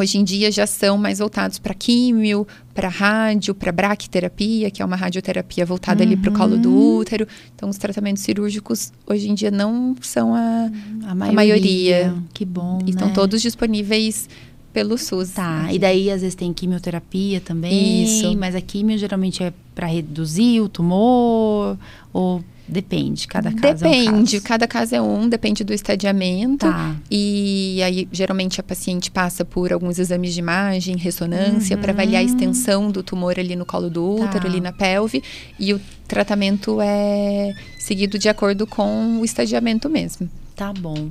hoje 0.00 0.18
em 0.18 0.24
dia 0.24 0.50
já 0.50 0.66
são 0.66 0.96
mais 0.98 1.18
voltados 1.18 1.58
para 1.58 1.74
químio, 1.74 2.46
para 2.74 2.88
rádio, 2.88 3.54
para 3.54 3.70
braquiterapia, 3.72 4.70
que 4.70 4.82
é 4.82 4.84
uma 4.84 4.96
radioterapia 4.96 5.64
voltada 5.66 6.02
ali 6.02 6.16
para 6.16 6.30
o 6.30 6.32
colo 6.34 6.56
do 6.56 6.70
Uhum. 6.70 6.98
útero. 6.98 7.26
Então, 7.54 7.68
os 7.68 7.76
tratamentos 7.76 8.22
cirúrgicos 8.22 8.92
hoje 9.06 9.28
em 9.28 9.34
dia 9.34 9.50
não 9.50 9.94
são 10.00 10.34
a. 10.34 10.70
A 11.06 11.14
maioria. 11.14 11.34
maioria. 11.34 12.14
Que 12.32 12.44
bom, 12.44 12.80
e 12.86 12.90
estão 12.90 13.08
né? 13.08 13.14
todos 13.14 13.42
disponíveis 13.42 14.28
pelo 14.72 14.96
SUS. 14.98 15.30
Tá, 15.30 15.68
e 15.72 15.78
daí 15.78 16.10
às 16.10 16.20
vezes 16.20 16.34
tem 16.34 16.52
quimioterapia 16.52 17.40
também. 17.40 18.04
Isso. 18.04 18.36
Mas 18.36 18.54
a 18.54 18.60
quimio 18.60 18.96
geralmente 18.98 19.42
é 19.42 19.52
para 19.74 19.86
reduzir 19.86 20.60
o 20.60 20.68
tumor 20.68 21.76
ou 22.12 22.42
depende, 22.68 23.26
cada 23.26 23.50
caso 23.52 23.82
Depende, 23.82 24.06
é 24.06 24.10
um 24.12 24.22
caso. 24.22 24.42
cada 24.42 24.68
caso 24.68 24.94
é 24.94 25.02
um, 25.02 25.28
depende 25.28 25.64
do 25.64 25.72
estadiamento. 25.74 26.66
Tá. 26.66 26.94
E 27.10 27.82
aí, 27.82 28.06
geralmente, 28.12 28.60
a 28.60 28.62
paciente 28.62 29.10
passa 29.10 29.44
por 29.44 29.72
alguns 29.72 29.98
exames 29.98 30.32
de 30.32 30.38
imagem, 30.38 30.96
ressonância, 30.96 31.76
para 31.76 31.92
Uhum. 31.92 31.98
avaliar 31.98 32.20
a 32.20 32.24
extensão 32.24 32.88
do 32.92 33.02
tumor 33.02 33.40
ali 33.40 33.56
no 33.56 33.66
colo 33.66 33.90
do 33.90 34.14
útero, 34.14 34.42
Tá. 34.42 34.46
ali 34.48 34.60
na 34.60 34.70
pelve. 34.72 35.20
E 35.58 35.74
o 35.74 35.80
tratamento 36.06 36.78
é 36.80 37.52
seguido 37.76 38.16
de 38.20 38.28
acordo 38.28 38.64
com 38.68 39.18
o 39.20 39.24
estadiamento 39.24 39.90
mesmo. 39.90 40.30
Tá 40.54 40.72
bom. 40.72 41.10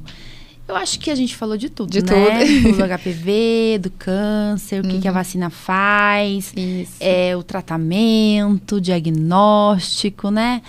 Eu 0.69 0.75
acho 0.75 0.99
que 0.99 1.10
a 1.10 1.15
gente 1.15 1.36
falou 1.36 1.58
de 1.58 1.67
tudo, 1.69 1.89
De 1.89 2.01
né? 2.03 2.45
tudo. 2.45 2.77
Do 2.77 2.84
HPV, 2.97 3.79
do 3.82 3.89
câncer, 3.91 4.84
o 4.86 4.88
que, 4.88 4.99
que 4.99 5.08
a 5.08 5.12
Uhum. 5.12 5.17
vacina 5.17 5.49
faz, 5.49 6.53
Isso. 6.55 6.93
é, 6.99 7.36
o 7.36 7.41
tratamento, 7.41 8.75
o 8.75 8.82
diagnóstico, 8.82 10.29
né? 10.29 10.62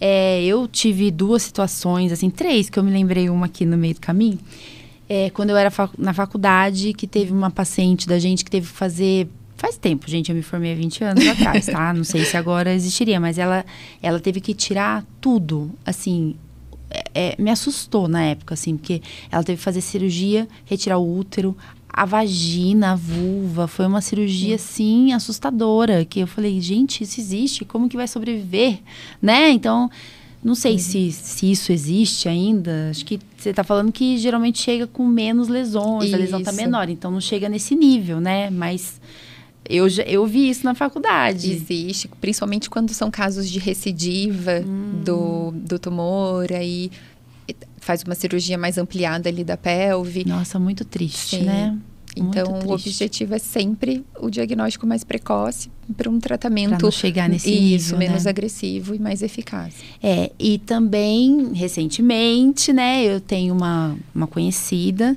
É, 0.00 0.44
eu 0.44 0.68
tive 0.68 1.10
duas 1.10 1.42
situações, 1.42 2.12
assim, 2.12 2.30
três, 2.30 2.70
que 2.70 2.78
eu 2.78 2.84
me 2.84 2.90
lembrei 2.92 3.28
uma 3.28 3.46
aqui 3.46 3.66
no 3.66 3.76
meio 3.76 3.94
do 3.94 4.00
caminho. 4.00 4.38
É, 5.08 5.30
quando 5.30 5.50
eu 5.50 5.56
era 5.56 5.70
fac- 5.70 5.98
na 5.98 6.12
faculdade, 6.14 6.92
que 6.92 7.06
teve 7.06 7.32
uma 7.32 7.50
paciente 7.50 8.06
da 8.06 8.18
gente 8.18 8.44
que 8.44 8.50
teve 8.50 8.66
que 8.68 8.72
fazer. 8.72 9.26
Faz 9.56 9.76
tempo, 9.76 10.08
gente, 10.08 10.28
eu 10.30 10.36
me 10.36 10.42
formei 10.42 10.72
há 10.72 10.76
20 10.76 11.02
anos 11.02 11.26
atrás, 11.26 11.66
tá? 11.66 11.92
Não 11.92 12.04
sei 12.04 12.24
se 12.24 12.36
agora 12.36 12.72
existiria, 12.72 13.18
mas 13.18 13.38
ela, 13.38 13.64
ela 14.00 14.20
teve 14.20 14.40
que 14.40 14.54
tirar 14.54 15.04
tudo, 15.20 15.72
assim, 15.84 16.36
é, 16.90 17.04
é, 17.14 17.36
me 17.38 17.50
assustou 17.50 18.08
na 18.08 18.22
época, 18.22 18.54
assim, 18.54 18.76
porque 18.76 19.02
ela 19.30 19.42
teve 19.42 19.58
que 19.58 19.64
fazer 19.64 19.80
cirurgia, 19.80 20.48
retirar 20.64 20.98
o 20.98 21.18
útero, 21.18 21.56
a 21.88 22.04
vagina, 22.04 22.92
a 22.92 22.94
vulva. 22.94 23.66
Foi 23.66 23.86
uma 23.86 24.00
cirurgia, 24.00 24.54
assim, 24.54 25.12
assustadora. 25.12 26.04
Que 26.04 26.20
eu 26.20 26.26
falei, 26.26 26.60
gente, 26.60 27.02
isso 27.02 27.20
existe? 27.20 27.64
Como 27.64 27.88
que 27.88 27.96
vai 27.96 28.06
sobreviver? 28.06 28.78
Né? 29.20 29.50
Então, 29.50 29.90
não 30.42 30.54
sei 30.54 30.78
se, 30.78 31.10
se 31.10 31.50
isso 31.50 31.72
existe 31.72 32.28
ainda. 32.28 32.88
Acho 32.90 33.04
que 33.04 33.18
você 33.36 33.50
está 33.50 33.64
falando 33.64 33.90
que 33.90 34.16
geralmente 34.16 34.60
chega 34.60 34.86
com 34.86 35.06
menos 35.06 35.48
lesões, 35.48 36.14
a 36.14 36.16
lesão 36.16 36.42
tá 36.42 36.50
Isso. 36.50 36.60
menor. 36.60 36.88
Então, 36.88 37.10
não 37.10 37.20
chega 37.20 37.48
nesse 37.48 37.74
nível, 37.74 38.20
né? 38.20 38.48
Mas 38.48 39.00
eu, 39.68 39.86
eu 40.06 40.26
vi 40.26 40.48
isso 40.48 40.64
na 40.64 40.74
faculdade. 40.74 41.50
Existe, 41.52 42.08
principalmente 42.20 42.70
quando 42.70 42.92
são 42.94 43.10
casos 43.10 43.48
de 43.50 43.58
recidiva 43.58 44.62
Hum. 44.66 45.02
do, 45.04 45.50
do 45.54 45.78
tumor, 45.78 46.50
aí 46.52 46.90
faz 47.78 48.02
uma 48.02 48.14
cirurgia 48.14 48.58
mais 48.58 48.76
ampliada 48.78 49.28
ali 49.28 49.44
da 49.44 49.56
pelve. 49.56 50.24
Nossa, 50.26 50.58
muito 50.58 50.84
triste, 50.84 51.36
Sim. 51.36 51.42
né? 51.44 51.78
Muito 52.16 52.36
Então, 52.36 52.52
o 52.66 52.72
objetivo 52.72 53.34
é 53.34 53.38
sempre 53.38 54.04
o 54.20 54.28
diagnóstico 54.28 54.86
mais 54.86 55.04
precoce 55.04 55.70
para 55.96 56.10
um 56.10 56.18
Pra 56.18 56.28
tratamento 56.30 56.82
não 56.82 56.90
chegar 56.90 57.28
nesse 57.28 57.48
isso, 57.50 57.92
nível, 57.94 57.98
menos 57.98 58.24
né? 58.24 58.30
agressivo 58.30 58.94
e 58.94 58.98
mais 58.98 59.22
eficaz. 59.22 59.74
É, 60.02 60.32
e 60.38 60.58
também, 60.58 61.52
recentemente, 61.54 62.72
né, 62.72 63.04
eu 63.04 63.20
tenho 63.20 63.54
uma, 63.54 63.96
uma 64.14 64.26
conhecida 64.26 65.16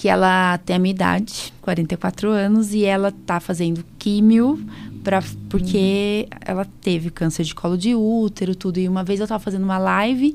que 0.00 0.08
ela 0.08 0.56
tem 0.64 0.76
a 0.76 0.78
minha 0.78 0.94
idade, 0.94 1.52
44 1.60 2.30
anos, 2.30 2.72
e 2.72 2.86
ela 2.86 3.12
tá 3.26 3.38
fazendo 3.38 3.84
químio 3.98 4.58
pra, 5.04 5.22
porque 5.50 6.26
ela 6.40 6.66
teve 6.80 7.10
câncer 7.10 7.44
de 7.44 7.54
colo 7.54 7.76
de 7.76 7.94
útero, 7.94 8.54
tudo. 8.54 8.78
E 8.80 8.88
uma 8.88 9.04
vez 9.04 9.20
eu 9.20 9.28
tava 9.28 9.44
fazendo 9.44 9.62
uma 9.62 9.76
live 9.76 10.34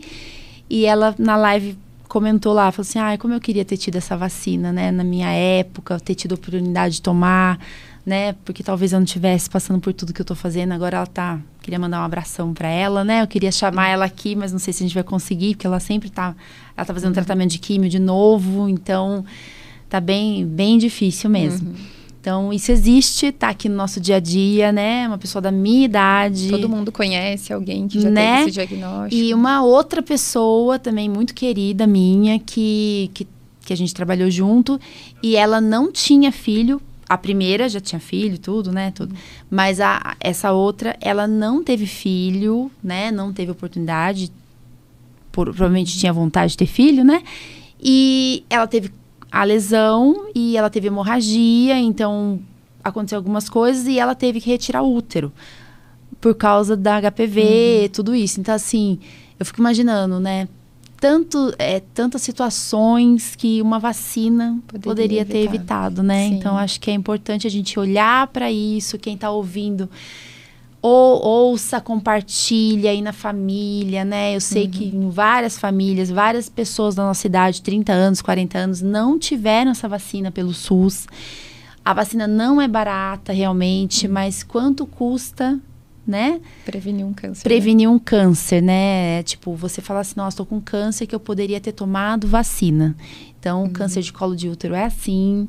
e 0.69 0.85
ela, 0.85 1.15
na 1.17 1.35
live, 1.35 1.75
comentou 2.07 2.53
lá, 2.53 2.71
falou 2.71 2.87
assim, 2.87 2.99
ai, 2.99 3.17
como 3.17 3.33
eu 3.33 3.41
queria 3.41 3.65
ter 3.65 3.75
tido 3.75 3.95
essa 3.95 4.15
vacina, 4.15 4.71
né, 4.71 4.91
na 4.91 5.03
minha 5.03 5.31
época, 5.31 5.99
ter 5.99 6.13
tido 6.13 6.33
a 6.33 6.35
oportunidade 6.35 6.95
de 6.97 7.01
tomar, 7.01 7.59
né, 8.05 8.33
porque 8.45 8.61
talvez 8.61 8.93
eu 8.93 8.99
não 8.99 9.05
estivesse 9.05 9.49
passando 9.49 9.79
por 9.79 9.93
tudo 9.93 10.13
que 10.13 10.21
eu 10.21 10.25
tô 10.25 10.35
fazendo, 10.35 10.73
agora 10.73 10.97
ela 10.97 11.07
tá, 11.07 11.39
queria 11.65 11.79
mandar 11.79 11.99
um 12.01 12.05
abração 12.05 12.53
para 12.53 12.69
ela, 12.69 13.03
né, 13.03 13.23
eu 13.23 13.27
queria 13.27 13.51
chamar 13.51 13.89
ela 13.89 14.05
aqui, 14.05 14.35
mas 14.35 14.51
não 14.51 14.59
sei 14.59 14.71
se 14.71 14.83
a 14.83 14.85
gente 14.85 14.93
vai 14.93 15.03
conseguir, 15.03 15.55
porque 15.55 15.65
ela 15.65 15.79
sempre 15.79 16.11
tá, 16.11 16.35
ela 16.77 16.85
tá 16.85 16.93
fazendo 16.93 17.13
tratamento 17.13 17.49
de 17.49 17.57
químio 17.57 17.89
de 17.89 17.97
novo, 17.97 18.69
então 18.69 19.25
tá 19.89 19.99
bem, 19.99 20.45
bem 20.45 20.77
difícil 20.77 21.27
mesmo. 21.27 21.73
Então, 22.21 22.53
isso 22.53 22.71
existe, 22.71 23.31
tá 23.31 23.49
aqui 23.49 23.67
no 23.69 23.75
nosso 23.75 23.99
dia 23.99 24.15
a 24.15 24.19
dia, 24.19 24.71
né? 24.71 25.07
Uma 25.07 25.17
pessoa 25.17 25.39
da 25.41 25.51
minha 25.51 25.85
idade. 25.85 26.49
Todo 26.49 26.67
mundo 26.67 26.91
conhece 26.91 27.53
alguém 27.53 27.87
que 27.87 27.99
já 27.99 28.09
Né? 28.09 28.37
teve 28.37 28.41
esse 28.49 28.51
diagnóstico. 28.51 29.15
E 29.23 29.31
uma 29.31 29.63
outra 29.63 30.01
pessoa 30.01 30.79
também 30.79 31.07
muito 31.07 31.35
querida 31.35 31.85
minha, 31.85 32.39
que, 32.39 33.11
que, 33.13 33.27
que 33.63 33.71
a 33.73 33.77
gente 33.77 33.93
trabalhou 33.93 34.29
junto, 34.31 34.79
e 35.21 35.35
ela 35.35 35.61
não 35.61 35.91
tinha 35.91 36.31
filho. 36.31 36.81
A 37.07 37.17
primeira 37.17 37.69
já 37.69 37.79
tinha 37.79 37.99
filho, 37.99 38.37
tudo, 38.39 38.71
né? 38.71 38.91
Tudo. 38.91 39.15
Mas 39.49 39.79
a, 39.79 40.15
essa 40.19 40.51
outra, 40.51 40.97
ela 40.99 41.27
não 41.27 41.63
teve 41.63 41.85
filho, 41.85 42.71
né? 42.83 43.11
Não 43.11 43.31
teve 43.33 43.51
oportunidade. 43.51 44.31
por- 45.31 45.45
provavelmente 45.47 45.97
tinha 45.97 46.13
vontade 46.13 46.51
de 46.51 46.57
ter 46.57 46.65
filho, 46.67 47.03
né? 47.03 47.21
E 47.81 48.43
ela 48.49 48.65
teve 48.67 48.89
a 49.31 49.43
lesão 49.43 50.27
e 50.33 50.55
ela 50.57 50.69
teve 50.69 50.87
hemorragia, 50.87 51.77
então 51.77 52.39
aconteceu 52.83 53.17
algumas 53.17 53.49
coisas 53.49 53.85
e 53.87 53.99
ela 53.99 54.15
teve 54.15 54.39
que 54.41 54.49
retirar 54.49 54.81
o 54.81 54.93
útero. 54.95 55.31
por 56.21 56.33
causa 56.35 56.75
da 56.75 56.97
HPV, 57.01 57.81
uhum. 57.83 57.89
tudo 57.89 58.15
isso. 58.15 58.39
Então, 58.39 58.55
assim, 58.55 58.99
eu 59.39 59.45
fico 59.45 59.59
imaginando, 59.59 60.19
né? 60.19 60.47
Tanto, 60.99 61.53
é, 61.59 61.81
tantas 61.93 62.21
situações 62.21 63.35
que 63.35 63.61
uma 63.61 63.79
vacina 63.79 64.59
poderia, 64.67 65.23
poderia 65.23 65.25
ter 65.25 65.39
evitado, 65.39 66.01
né? 66.01 66.29
Sim. 66.29 66.35
Então, 66.35 66.57
acho 66.57 66.79
que 66.79 66.89
é 66.89 66.93
importante 66.93 67.45
a 67.45 67.49
gente 67.49 67.79
olhar 67.79 68.27
para 68.27 68.51
isso, 68.51 68.97
quem 68.97 69.15
está 69.15 69.29
ouvindo 69.29 69.89
ou, 70.87 71.19
ouça, 71.49 71.81
compartilha 71.81 72.91
aí 72.91 73.01
na 73.01 73.11
família, 73.11 74.05
né? 74.05 74.35
Eu 74.35 74.39
sei 74.39 74.65
uhum. 74.65 74.69
que 74.69 74.85
em 74.85 75.09
várias 75.09 75.57
famílias, 75.57 76.11
várias 76.11 76.47
pessoas 76.47 76.93
da 76.93 77.03
nossa 77.03 77.25
idade, 77.25 77.63
30 77.63 77.91
anos, 77.91 78.21
40 78.21 78.55
anos, 78.55 78.81
não 78.83 79.17
tiveram 79.17 79.71
essa 79.71 79.87
vacina 79.87 80.29
pelo 80.29 80.53
SUS. 80.53 81.07
A 81.83 81.91
vacina 81.91 82.27
não 82.27 82.61
é 82.61 82.67
barata 82.67 83.33
realmente, 83.33 84.05
uhum. 84.05 84.13
mas 84.13 84.43
quanto 84.43 84.85
custa, 84.85 85.59
né? 86.05 86.39
Prevenir 86.63 87.05
um 87.05 87.13
câncer. 87.13 87.43
Prevenir 87.43 87.89
né? 87.89 87.95
um 87.95 87.99
câncer, 87.99 88.61
né? 88.61 89.23
Tipo, 89.23 89.55
você 89.55 89.81
fala 89.81 90.01
assim, 90.01 90.13
nossa, 90.15 90.35
estou 90.35 90.45
com 90.45 90.61
câncer 90.61 91.07
que 91.07 91.15
eu 91.15 91.19
poderia 91.19 91.59
ter 91.59 91.71
tomado 91.71 92.27
vacina. 92.27 92.95
Então, 93.39 93.63
uhum. 93.63 93.69
câncer 93.69 94.01
de 94.01 94.13
colo 94.13 94.35
de 94.35 94.49
útero 94.49 94.75
é 94.75 94.85
assim. 94.85 95.47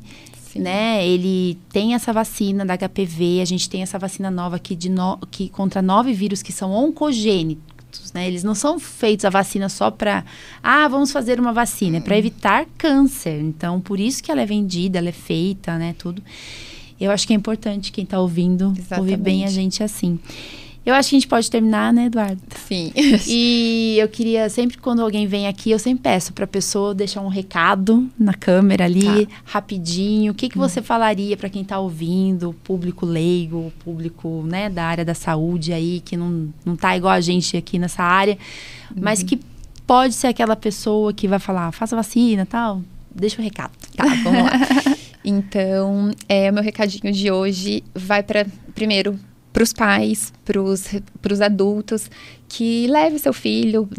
Sim. 0.57 0.59
né? 0.61 1.05
Ele 1.05 1.57
tem 1.71 1.93
essa 1.93 2.11
vacina 2.11 2.65
da 2.65 2.77
HPV, 2.77 3.41
a 3.41 3.45
gente 3.45 3.69
tem 3.69 3.81
essa 3.81 3.99
vacina 3.99 4.31
nova 4.31 4.55
aqui 4.55 4.75
de 4.75 4.89
no, 4.89 5.17
que 5.29 5.49
contra 5.49 5.81
nove 5.81 6.13
vírus 6.13 6.41
que 6.41 6.51
são 6.51 6.71
oncogênitos, 6.71 8.11
né? 8.13 8.27
Eles 8.27 8.43
não 8.43 8.55
são 8.55 8.79
feitos 8.79 9.25
a 9.25 9.29
vacina 9.29 9.69
só 9.69 9.91
para, 9.91 10.23
ah, 10.63 10.87
vamos 10.87 11.11
fazer 11.11 11.39
uma 11.39 11.53
vacina, 11.53 11.97
é 11.97 11.99
para 12.01 12.17
evitar 12.17 12.65
câncer. 12.77 13.39
Então, 13.41 13.79
por 13.79 13.99
isso 13.99 14.23
que 14.23 14.31
ela 14.31 14.41
é 14.41 14.45
vendida, 14.45 14.97
ela 14.97 15.09
é 15.09 15.13
feita, 15.13 15.77
né, 15.77 15.93
tudo. 15.97 16.23
Eu 16.99 17.11
acho 17.11 17.27
que 17.27 17.33
é 17.33 17.35
importante 17.35 17.91
quem 17.91 18.03
está 18.03 18.19
ouvindo 18.19 18.73
Exatamente. 18.77 18.99
ouvir 18.99 19.17
bem 19.17 19.45
a 19.45 19.47
gente 19.47 19.83
assim. 19.83 20.19
Eu 20.87 20.95
acho 20.95 21.09
que 21.09 21.17
a 21.17 21.19
gente 21.19 21.27
pode 21.27 21.51
terminar, 21.51 21.91
né, 21.91 22.05
Eduardo? 22.05 22.41
Sim. 22.65 22.93
e 23.27 23.97
eu 23.99 24.07
queria, 24.07 24.47
sempre 24.47 24.77
quando 24.77 25.01
alguém 25.01 25.27
vem 25.27 25.45
aqui, 25.45 25.69
eu 25.69 25.77
sempre 25.77 26.03
peço 26.03 26.31
para 26.31 26.45
a 26.45 26.47
pessoa 26.47 26.95
deixar 26.95 27.19
um 27.19 27.27
recado 27.27 28.09
na 28.17 28.33
câmera 28.33 28.85
ali, 28.85 29.25
tá. 29.25 29.33
rapidinho. 29.43 30.31
O 30.31 30.35
que, 30.35 30.47
que 30.47 30.57
hum. 30.57 30.61
você 30.61 30.81
falaria 30.81 31.35
para 31.35 31.49
quem 31.49 31.61
está 31.61 31.77
ouvindo, 31.77 32.55
público 32.63 33.05
leigo, 33.05 33.69
público 33.83 34.43
né, 34.47 34.69
da 34.69 34.85
área 34.85 35.03
da 35.03 35.13
saúde 35.13 35.73
aí, 35.73 35.99
que 35.99 36.15
não, 36.15 36.47
não 36.63 36.77
tá 36.77 36.95
igual 36.95 37.13
a 37.13 37.19
gente 37.19 37.57
aqui 37.57 37.77
nessa 37.77 38.01
área, 38.01 38.37
uhum. 38.89 39.01
mas 39.01 39.21
que 39.21 39.41
pode 39.85 40.13
ser 40.13 40.27
aquela 40.27 40.55
pessoa 40.55 41.11
que 41.11 41.27
vai 41.27 41.37
falar, 41.37 41.69
faça 41.73 41.97
vacina 41.97 42.45
tal. 42.45 42.81
Deixa 43.13 43.41
o 43.41 43.43
recado. 43.43 43.73
Tá, 43.93 44.05
vamos 44.23 44.43
lá. 44.43 44.51
então, 45.29 46.11
é, 46.29 46.49
o 46.49 46.53
meu 46.53 46.63
recadinho 46.63 47.11
de 47.11 47.29
hoje 47.29 47.83
vai 47.93 48.23
para, 48.23 48.45
primeiro, 48.73 49.19
para 49.51 49.61
os 49.61 49.73
pais, 49.73 50.31
para 50.45 50.61
os 50.61 51.41
adultos, 51.41 52.09
que 52.47 52.87
leve 52.87 53.19
seu 53.19 53.33
filho 53.33 53.89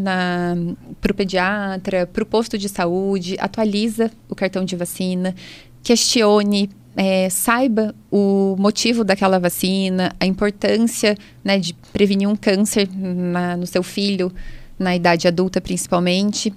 para 1.02 1.12
o 1.12 1.14
pediatra, 1.14 2.06
para 2.06 2.22
o 2.22 2.26
posto 2.26 2.56
de 2.56 2.66
saúde, 2.66 3.36
atualiza 3.38 4.10
o 4.26 4.34
cartão 4.34 4.64
de 4.64 4.74
vacina, 4.74 5.34
questione, 5.82 6.70
é, 6.96 7.28
saiba 7.28 7.94
o 8.10 8.56
motivo 8.58 9.04
daquela 9.04 9.38
vacina, 9.38 10.10
a 10.18 10.24
importância 10.24 11.14
né, 11.44 11.58
de 11.58 11.74
prevenir 11.92 12.26
um 12.26 12.36
câncer 12.36 12.88
na, 12.90 13.54
no 13.54 13.66
seu 13.66 13.82
filho, 13.82 14.32
na 14.78 14.96
idade 14.96 15.28
adulta 15.28 15.60
principalmente. 15.60 16.54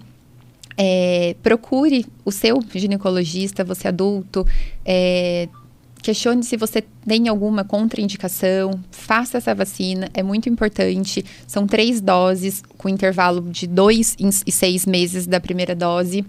É, 0.78 1.36
procure 1.44 2.06
o 2.24 2.32
seu 2.32 2.60
ginecologista, 2.74 3.64
você 3.64 3.88
adulto, 3.88 4.46
é, 4.86 5.50
Questione 6.02 6.44
se 6.44 6.58
você 6.58 6.84
tem 7.06 7.28
alguma 7.28 7.64
contraindicação, 7.64 8.72
faça 8.90 9.38
essa 9.38 9.54
vacina, 9.54 10.10
é 10.16 10.24
muito 10.24 10.50
importante. 10.50 11.24
São 11.46 11.68
três 11.68 12.02
doses, 12.02 12.64
com 12.76 12.90
intervalo 12.90 13.42
de 13.42 13.68
dois 13.68 14.18
e 14.20 14.52
seis 14.52 14.88
meses 14.88 15.28
da 15.28 15.40
primeira 15.40 15.76
dose. 15.76 16.26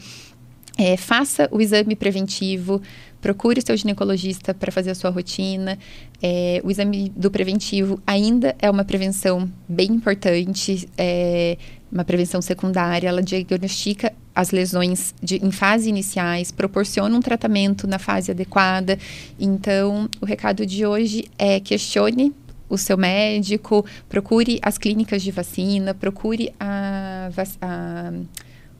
É, 0.76 0.96
faça 0.96 1.48
o 1.50 1.60
exame 1.60 1.96
preventivo, 1.96 2.82
procure 3.20 3.60
o 3.60 3.66
seu 3.66 3.76
ginecologista 3.76 4.52
para 4.52 4.70
fazer 4.70 4.90
a 4.90 4.94
sua 4.94 5.08
rotina. 5.08 5.78
É, 6.22 6.60
o 6.62 6.70
exame 6.70 7.10
do 7.16 7.30
preventivo 7.30 7.98
ainda 8.06 8.54
é 8.58 8.70
uma 8.70 8.84
prevenção 8.84 9.50
bem 9.66 9.92
importante, 9.92 10.86
é 10.98 11.56
uma 11.90 12.04
prevenção 12.04 12.42
secundária. 12.42 13.08
Ela 13.08 13.22
diagnostica 13.22 14.12
as 14.34 14.50
lesões 14.50 15.14
de, 15.22 15.36
em 15.36 15.50
fase 15.50 15.88
iniciais, 15.88 16.50
proporciona 16.50 17.14
um 17.16 17.20
tratamento 17.20 17.86
na 17.86 17.98
fase 17.98 18.30
adequada. 18.30 18.98
Então, 19.38 20.08
o 20.20 20.24
recado 20.24 20.64
de 20.64 20.86
hoje 20.86 21.26
é 21.38 21.60
questione 21.60 22.34
o 22.72 22.78
seu 22.78 22.96
médico, 22.96 23.84
procure 24.08 24.58
as 24.62 24.78
clínicas 24.78 25.22
de 25.22 25.30
vacina, 25.30 25.92
procure 25.92 26.54
a, 26.58 27.28
a, 27.60 28.12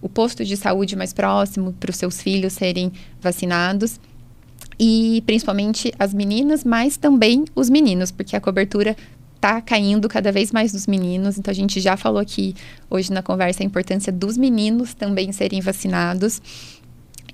o 0.01 0.09
posto 0.09 0.43
de 0.47 0.57
saúde 0.57 0.97
mais 0.97 1.13
próximo 1.13 1.75
para 1.75 1.91
os 1.91 1.97
seus 1.97 2.23
filhos 2.23 2.55
serem 2.55 2.91
vacinados. 3.21 4.01
E 4.81 5.23
principalmente 5.27 5.93
as 5.99 6.15
meninas, 6.15 6.65
mas 6.65 6.97
também 6.97 7.45
os 7.55 7.69
meninos, 7.69 8.11
porque 8.11 8.35
a 8.35 8.41
cobertura 8.41 8.97
está 9.43 9.61
caindo 9.61 10.09
cada 10.09 10.31
vez 10.31 10.53
mais 10.53 10.71
dos 10.71 10.87
meninos. 10.87 11.37
Então, 11.37 11.51
a 11.51 11.55
gente 11.55 11.81
já 11.81 11.97
falou 11.97 12.21
aqui 12.21 12.55
hoje 12.89 13.13
na 13.13 13.23
conversa 13.23 13.65
a 13.65 13.67
importância 13.67 14.13
dos 14.13 14.37
meninos 14.39 14.95
também 14.95 15.33
serem 15.33 15.61
vacinados. 15.61 16.41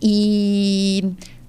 E 0.00 1.04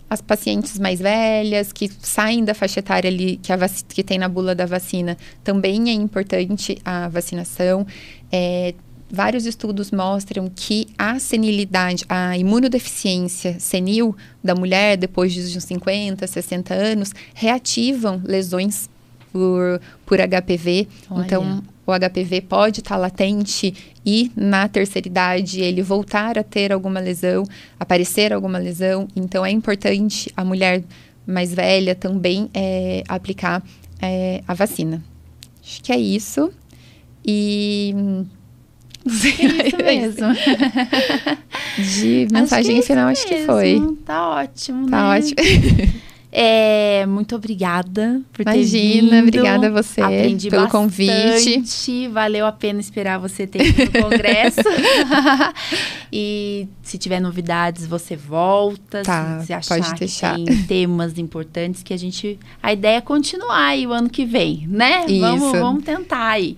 as 0.10 0.20
pacientes 0.22 0.78
mais 0.78 1.00
velhas, 1.00 1.72
que 1.72 1.90
saem 2.02 2.44
da 2.44 2.54
faixa 2.54 2.80
etária 2.80 3.10
ali, 3.10 3.38
que, 3.38 3.54
a 3.54 3.58
que 3.88 4.04
tem 4.04 4.18
na 4.18 4.28
bula 4.28 4.54
da 4.54 4.66
vacina, 4.66 5.18
também 5.46 5.90
é 5.90 5.94
importante 5.94 6.78
a 6.84 7.08
vacinação. 7.08 7.88
É, 8.30 8.74
vários 9.10 9.46
estudos 9.46 9.92
mostram 9.92 10.52
que 10.54 10.88
a 10.98 11.20
senilidade, 11.20 12.04
a 12.10 12.38
imunodeficiência 12.38 13.58
senil 13.60 14.14
da 14.44 14.56
mulher 14.56 14.98
depois 14.98 15.32
de 15.32 15.58
uns 15.58 15.64
50, 15.64 16.28
60 16.28 16.74
anos, 16.74 17.14
reativam 17.34 18.22
lesões 18.26 18.90
por, 19.32 19.82
por 20.06 20.20
HPV. 20.20 20.88
Olha. 21.10 21.26
Então, 21.26 21.64
o 21.86 21.92
HPV 21.92 22.42
pode 22.42 22.80
estar 22.82 22.96
tá 22.96 23.02
latente 23.02 23.74
e 24.06 24.32
na 24.36 24.68
terceira 24.68 25.08
idade 25.08 25.62
ele 25.62 25.82
voltar 25.82 26.38
a 26.38 26.44
ter 26.44 26.72
alguma 26.72 27.00
lesão, 27.00 27.44
aparecer 27.80 28.32
alguma 28.32 28.58
lesão. 28.58 29.08
Então, 29.16 29.46
é 29.46 29.52
importante 29.52 30.32
a 30.38 30.44
mulher 30.44 30.84
mais 31.26 31.54
velha 31.54 31.96
também 31.96 32.50
é, 32.54 33.04
aplicar 33.08 33.64
é, 34.02 34.44
a 34.48 34.54
vacina. 34.54 35.04
Acho 35.64 35.84
que 35.84 35.92
é 35.92 35.98
isso. 35.98 36.52
E. 37.26 37.94
Não 39.06 39.14
sei, 39.14 39.34
é 39.86 39.94
isso 39.94 40.26
mesmo. 40.26 40.28
De 41.78 42.28
mensagem 42.32 42.78
acho 42.78 42.84
é 42.84 42.88
final, 42.88 43.08
acho 43.10 43.28
que 43.28 43.46
foi. 43.46 43.98
Tá 44.06 44.30
ótimo, 44.30 44.90
tá 44.90 44.98
né? 44.98 45.20
ótimo. 45.20 45.36
É, 46.32 47.08
muito 47.08 47.36
obrigada 47.36 48.22
por 48.32 48.44
Imagina, 48.44 48.62
ter 48.62 48.66
vindo. 49.02 49.20
obrigada 49.20 49.68
a 49.68 49.70
você 49.72 50.00
Aprendi 50.00 50.50
pelo 50.50 50.64
bastante. 50.64 50.82
convite. 50.82 52.08
Valeu 52.10 52.46
a 52.46 52.52
pena 52.52 52.80
esperar 52.80 53.18
você 53.18 53.48
ter 53.48 53.66
ido 53.66 53.86
no 53.86 54.04
congresso. 54.04 54.60
e 56.14 56.68
se 56.84 57.00
tiver 57.00 57.20
novidades, 57.20 57.88
você 57.88 58.16
volta. 58.16 59.02
Tá, 59.02 59.42
se 59.44 59.52
achar 59.54 59.80
pode 59.80 60.00
deixar. 60.00 60.36
que 60.36 60.46
tem 60.46 60.64
temas 60.64 61.18
importantes 61.18 61.82
que 61.82 61.94
a 61.94 61.98
gente... 61.98 62.38
A 62.62 62.74
ideia 62.74 62.98
é 62.98 63.02
continuar 63.02 63.66
aí 63.66 63.88
o 63.88 63.92
ano 63.92 64.10
que 64.10 64.24
vem, 64.24 64.68
né? 64.68 65.06
Isso. 65.08 65.20
Vamos, 65.22 65.52
vamos 65.60 65.84
tentar 65.84 66.30
aí. 66.30 66.56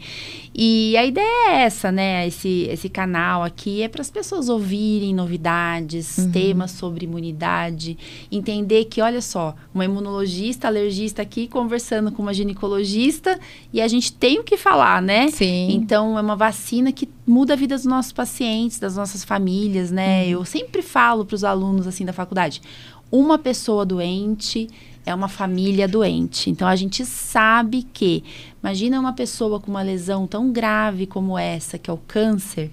E 0.54 0.98
a 0.98 1.06
ideia 1.06 1.50
é 1.50 1.64
essa, 1.64 1.92
né? 1.92 2.28
Esse, 2.28 2.68
esse 2.70 2.90
canal 2.90 3.42
aqui 3.42 3.82
é 3.82 3.88
para 3.88 4.02
as 4.02 4.10
pessoas 4.10 4.50
ouvirem 4.50 5.14
novidades, 5.16 6.18
uhum. 6.18 6.32
temas 6.32 6.72
sobre 6.72 7.06
imunidade, 7.06 7.98
entender 8.30 8.86
que, 8.86 9.02
olha 9.02 9.22
só, 9.22 9.56
uma 9.74 9.86
imunologista, 9.86 10.68
alergista 10.68 11.22
aqui 11.22 11.48
conversando 11.48 12.12
com 12.12 12.22
uma 12.22 12.34
ginecologista 12.34 13.40
e 13.72 13.80
a 13.80 13.88
gente 13.88 14.12
tem 14.12 14.40
o 14.40 14.44
que 14.44 14.58
falar, 14.58 15.02
né? 15.02 15.30
Sim. 15.30 15.70
Então, 15.72 16.18
é 16.18 16.22
uma 16.22 16.36
vacina 16.36 16.92
que 16.92 17.08
muda 17.26 17.54
a 17.54 17.58
vida 17.58 17.76
dos 17.76 17.86
nossos 17.86 18.12
pacientes, 18.12 18.78
das 18.78 18.98
nossas 18.98 19.24
famílias, 19.24 19.90
né? 19.90 20.24
Uhum. 20.24 20.30
Eu 20.32 20.46
sempre 20.46 20.82
falo 20.82 21.24
para 21.24 21.36
os 21.36 21.46
alunos, 21.46 21.88
assim, 21.88 22.04
da 22.04 22.12
faculdade, 22.12 22.62
uma 23.10 23.38
pessoa 23.38 23.86
doente 23.86 24.68
é 25.06 25.14
uma 25.14 25.28
família 25.28 25.88
doente. 25.88 26.50
Então 26.50 26.68
a 26.68 26.76
gente 26.76 27.06
sabe 27.06 27.84
que, 27.94 28.24
imagina 28.62 29.00
uma 29.00 29.14
pessoa 29.14 29.60
com 29.60 29.72
uma 29.72 29.82
lesão 29.82 30.28
tão 30.28 30.52
grave 30.52 31.06
como 31.06 31.38
essa, 31.38 31.78
que 31.78 31.90
é 31.90 31.94
o 31.94 31.98
câncer, 31.98 32.72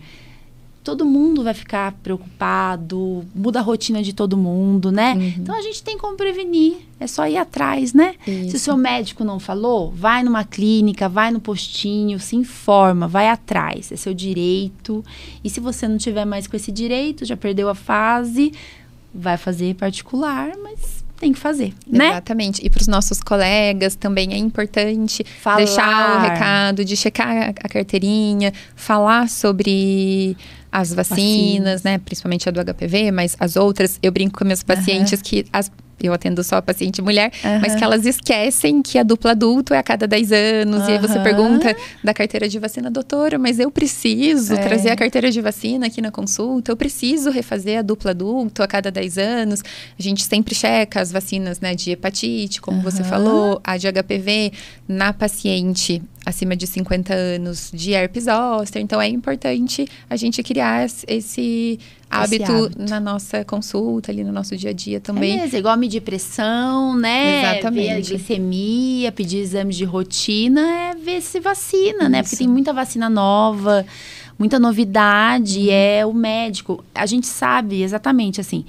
todo 0.89 1.05
mundo 1.05 1.45
vai 1.45 1.53
ficar 1.53 1.93
preocupado, 2.03 3.23
muda 3.35 3.59
a 3.59 3.63
rotina 3.63 4.03
de 4.03 4.15
todo 4.15 4.39
mundo, 4.39 4.91
né? 4.91 5.13
Uhum. 5.13 5.35
Então 5.37 5.55
a 5.55 5.61
gente 5.61 5.83
tem 5.83 5.99
como 5.99 6.17
prevenir, 6.17 6.77
é 6.99 7.07
só 7.07 7.29
ir 7.29 7.37
atrás, 7.37 7.93
né? 7.93 8.15
Isso. 8.27 8.51
Se 8.51 8.57
o 8.57 8.59
seu 8.59 8.77
médico 8.77 9.23
não 9.23 9.39
falou, 9.39 9.91
vai 9.91 10.23
numa 10.23 10.45
clínica, 10.45 11.07
vai 11.07 11.31
no 11.31 11.41
postinho, 11.41 12.19
se 12.19 12.37
informa, 12.37 13.07
vai 13.07 13.29
atrás, 13.29 13.93
é 13.93 13.97
seu 13.97 14.15
direito. 14.15 15.05
E 15.45 15.51
se 15.51 15.61
você 15.61 15.87
não 15.87 15.99
tiver 15.99 16.25
mais 16.25 16.47
com 16.47 16.57
esse 16.57 16.73
direito, 16.73 17.27
já 17.27 17.37
perdeu 17.37 17.69
a 17.69 17.75
fase, 17.75 18.53
vai 19.15 19.37
fazer 19.37 19.75
particular, 19.75 20.53
mas 20.63 20.98
tem 21.19 21.33
que 21.33 21.39
fazer, 21.39 21.75
né? 21.87 22.11
Exatamente. 22.11 22.65
E 22.65 22.71
para 22.71 22.81
os 22.81 22.87
nossos 22.89 23.21
colegas 23.21 23.95
também 23.95 24.33
é 24.33 24.37
importante 24.37 25.25
Falar. 25.41 25.57
deixar 25.57 26.17
o 26.17 26.21
recado 26.23 26.85
de 26.85 26.97
checar 26.97 27.51
a, 27.51 27.69
carteirinha, 27.69 28.53
falar 28.77 29.29
sobre 29.29 30.37
as 30.71 30.93
vacinas, 30.93 31.19
Vacinas. 31.19 31.83
né? 31.83 31.99
Principalmente 31.99 32.49
a 32.49 32.53
do 32.53 32.61
HPV, 32.65 33.11
mas 33.11 33.37
as 33.41 33.57
outras, 33.57 33.99
eu 34.03 34.13
brinco 34.13 34.39
com 34.39 34.45
meus 34.45 34.63
pacientes 34.63 35.21
que 35.21 35.45
as 35.53 35.71
eu 36.07 36.13
atendo 36.13 36.43
só 36.45 36.61
paciente 36.61 37.01
mulher, 37.03 37.31
mas 37.61 37.75
que 37.75 37.83
elas 37.85 38.05
esquecem 38.07 38.81
que 38.83 38.99
a 38.99 39.03
dupla 39.03 39.33
adulto 39.33 39.73
é 39.75 39.79
a 39.79 39.83
cada 39.83 40.07
10 40.07 40.33
anos. 40.33 40.87
E 40.89 40.93
aí 40.93 40.99
você 40.99 41.19
pergunta 41.21 41.75
da 42.05 42.15
carteira 42.15 42.49
de 42.49 42.59
vacina, 42.59 42.91
doutora, 42.91 43.39
mas 43.39 43.59
eu 43.59 43.71
preciso 43.71 44.55
É. 44.55 44.59
trazer 44.59 44.91
a 44.91 44.97
carteira 44.97 45.31
de 45.31 45.41
vacina 45.41 45.87
aqui 45.87 46.01
na 46.01 46.11
consulta, 46.11 46.71
eu 46.71 46.77
preciso 46.77 47.31
refazer 47.31 47.79
a 47.79 47.83
dupla 47.83 48.11
adulto 48.13 48.63
a 48.63 48.67
cada 48.67 48.91
10 48.91 49.19
anos. 49.19 49.63
A 49.99 50.03
gente 50.03 50.23
sempre 50.25 50.55
checa 50.55 51.01
as 51.01 51.11
vacinas 51.11 51.61
né, 51.61 51.75
de 51.75 51.91
hepatite, 51.93 52.61
como 52.61 52.81
você 52.83 53.03
Aham. 53.03 53.11
falou, 53.11 53.61
a 53.65 53.77
de 53.77 53.87
HPV 53.91 54.53
na 54.87 55.13
paciente 55.13 56.03
acima 56.29 56.55
de 56.55 56.67
50 56.67 57.15
anos 57.15 57.71
de 57.73 57.93
herpes 57.93 58.25
zoster. 58.25 58.83
Então 58.83 59.01
é 59.01 59.09
importante 59.09 59.87
a 60.11 60.17
gente 60.17 60.43
criar 60.43 60.85
esse- 60.85 61.07
esse 61.09 61.79
hábito, 62.11 62.53
hábito. 62.53 62.83
na 62.89 63.01
nossa 63.01 63.45
consulta, 63.45 64.13
ali 64.13 64.23
no 64.23 64.33
nosso 64.33 64.57
dia 64.57 64.71
a 64.71 64.73
dia 64.73 64.99
É 64.99 65.01
também. 65.01 65.39
mesmo, 65.39 65.57
igual 65.59 65.77
medir 65.77 66.03
pressão, 66.03 66.95
né? 66.97 67.41
Exatamente. 67.55 67.87
Ver 67.87 67.93
a 67.93 68.01
glicemia, 68.01 69.13
pedir 69.13 69.39
exames 69.39 69.77
de 69.77 69.85
rotina, 69.85 70.61
é 70.61 70.95
ver 70.95 71.21
se 71.23 71.41
vacina, 71.41 72.09
né? 72.09 72.23
Porque 72.23 72.35
Isso. 72.35 72.45
tem 72.45 72.49
muita 72.49 72.73
vacina 72.73 73.09
nova, 73.09 73.87
muita 74.39 74.59
novidade, 74.59 75.61
Uhum. 75.61 75.67
é 75.71 76.07
o 76.07 76.13
médico. 76.13 76.85
A 76.95 77.07
gente 77.07 77.27
sabe 77.27 77.83
exatamente 77.83 78.41
assim, 78.41 78.65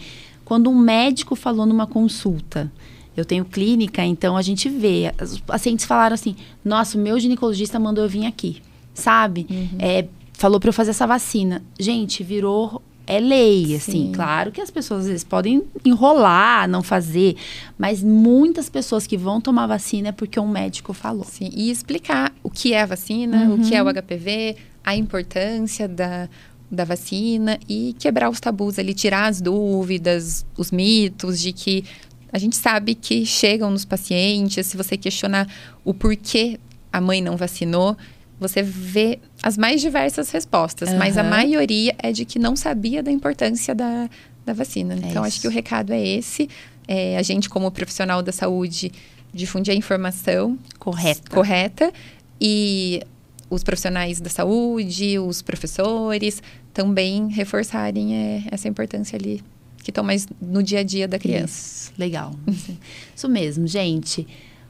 quando 0.45 0.69
um 0.69 0.77
médico 0.77 1.35
falou 1.35 1.65
numa 1.65 1.85
consulta, 1.85 2.71
eu 3.19 3.25
tenho 3.25 3.45
clínica, 3.45 4.03
então 4.03 4.35
a 4.37 4.41
gente 4.41 4.67
vê. 4.69 5.11
Os 5.21 5.39
pacientes 5.39 5.85
falaram 5.85 6.13
assim: 6.13 6.35
nossa, 6.63 6.97
o 6.97 7.01
meu 7.01 7.19
ginecologista 7.19 7.79
mandou 7.79 8.03
eu 8.03 8.09
vir 8.09 8.25
aqui, 8.25 8.61
sabe? 8.93 9.45
Uhum. 9.49 9.77
É, 9.79 10.05
falou 10.33 10.59
para 10.59 10.69
eu 10.69 10.73
fazer 10.73 10.91
essa 10.91 11.05
vacina. 11.05 11.61
Gente, 11.79 12.23
virou. 12.23 12.81
É 13.11 13.19
lei, 13.19 13.75
assim. 13.75 13.91
Sim. 14.07 14.11
Claro 14.13 14.51
que 14.51 14.61
as 14.61 14.69
pessoas 14.69 15.01
às 15.01 15.07
vezes 15.07 15.23
podem 15.23 15.63
enrolar, 15.83 16.67
não 16.69 16.83
fazer, 16.83 17.35
mas 17.75 18.03
muitas 18.03 18.69
pessoas 18.69 19.07
que 19.07 19.17
vão 19.17 19.41
tomar 19.41 19.65
vacina 19.65 20.09
é 20.09 20.11
porque 20.11 20.39
um 20.39 20.47
médico 20.47 20.93
falou. 20.93 21.23
Sim, 21.23 21.49
e 21.51 21.71
explicar 21.71 22.31
o 22.43 22.51
que 22.51 22.71
é 22.73 22.83
a 22.83 22.85
vacina, 22.85 23.49
o 23.51 23.57
que 23.57 23.71
Uhum. 23.71 23.77
é 23.77 23.83
o 23.83 23.89
HPV, 23.91 24.55
a 24.83 24.95
importância 24.95 25.87
da, 25.87 26.29
da 26.69 26.83
vacina 26.83 27.59
e 27.67 27.95
quebrar 27.97 28.29
os 28.29 28.39
tabus 28.39 28.77
ali, 28.77 28.93
tirar 28.93 29.25
as 29.27 29.41
dúvidas, 29.41 30.45
os 30.55 30.69
mitos 30.69 31.39
de 31.41 31.51
que 31.51 31.83
a 32.31 32.37
gente 32.37 32.55
sabe 32.55 32.95
que 32.95 33.25
chegam 33.25 33.71
nos 33.71 33.85
pacientes, 33.85 34.67
se 34.67 34.77
você 34.77 34.95
questionar 34.97 35.47
o 35.83 35.93
porquê 35.93 36.59
a 36.91 37.01
mãe 37.01 37.21
não 37.21 37.37
vacinou, 37.37 37.97
você 38.39 38.63
vê 38.63 39.19
as 39.43 39.57
mais 39.57 39.81
diversas 39.81 40.31
respostas, 40.31 40.93
mas 40.93 41.17
a 41.17 41.23
maioria 41.23 41.93
é 41.97 42.11
de 42.11 42.23
que 42.23 42.39
não 42.39 42.55
sabia 42.55 43.03
da 43.03 43.11
importância 43.11 43.75
da, 43.75 44.09
da 44.45 44.53
vacina. 44.53 44.95
então, 44.95 45.23
acho 45.23 45.35
isso. 45.35 45.41
que 45.41 45.47
o 45.47 45.51
recado 45.51 45.91
é 45.91 46.01
esse. 46.01 46.49
É, 46.87 47.17
a 47.17 47.21
gente, 47.21 47.49
como 47.49 47.69
profissional 47.69 48.21
da 48.23 48.31
saúde, 48.31 48.91
difundir 49.33 49.73
a 49.73 49.77
informação 49.77 50.57
Correto. 50.79 51.29
correta 51.29 51.91
e 52.39 53.01
os 53.49 53.63
profissionais 53.63 54.21
da 54.21 54.29
saúde, 54.29 55.19
os 55.19 55.41
professores 55.41 56.41
também 56.73 57.29
reforçarem 57.29 58.15
é, 58.15 58.43
essa 58.51 58.67
importância 58.67 59.17
ali 59.17 59.43
que 59.89 59.91
estão 59.91 60.03
mais 60.03 60.27
no 60.41 60.61
dia 60.61 60.79
a 60.79 60.83
dia 60.83 61.07
da 61.07 61.17
criança. 61.17 61.89
Isso, 61.89 61.93
legal. 61.97 62.33
Isso 63.15 63.27
mesmo, 63.27 63.67
gente. 63.67 64.27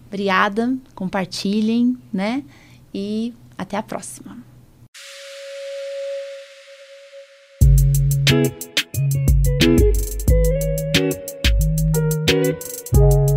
Obrigada, 0.08 0.76
compartilhem, 0.96 1.98
né? 2.12 2.44
E 2.94 3.34
até 3.58 3.78
a 3.78 3.84
próxima. 3.84 4.38
Thank 12.92 13.30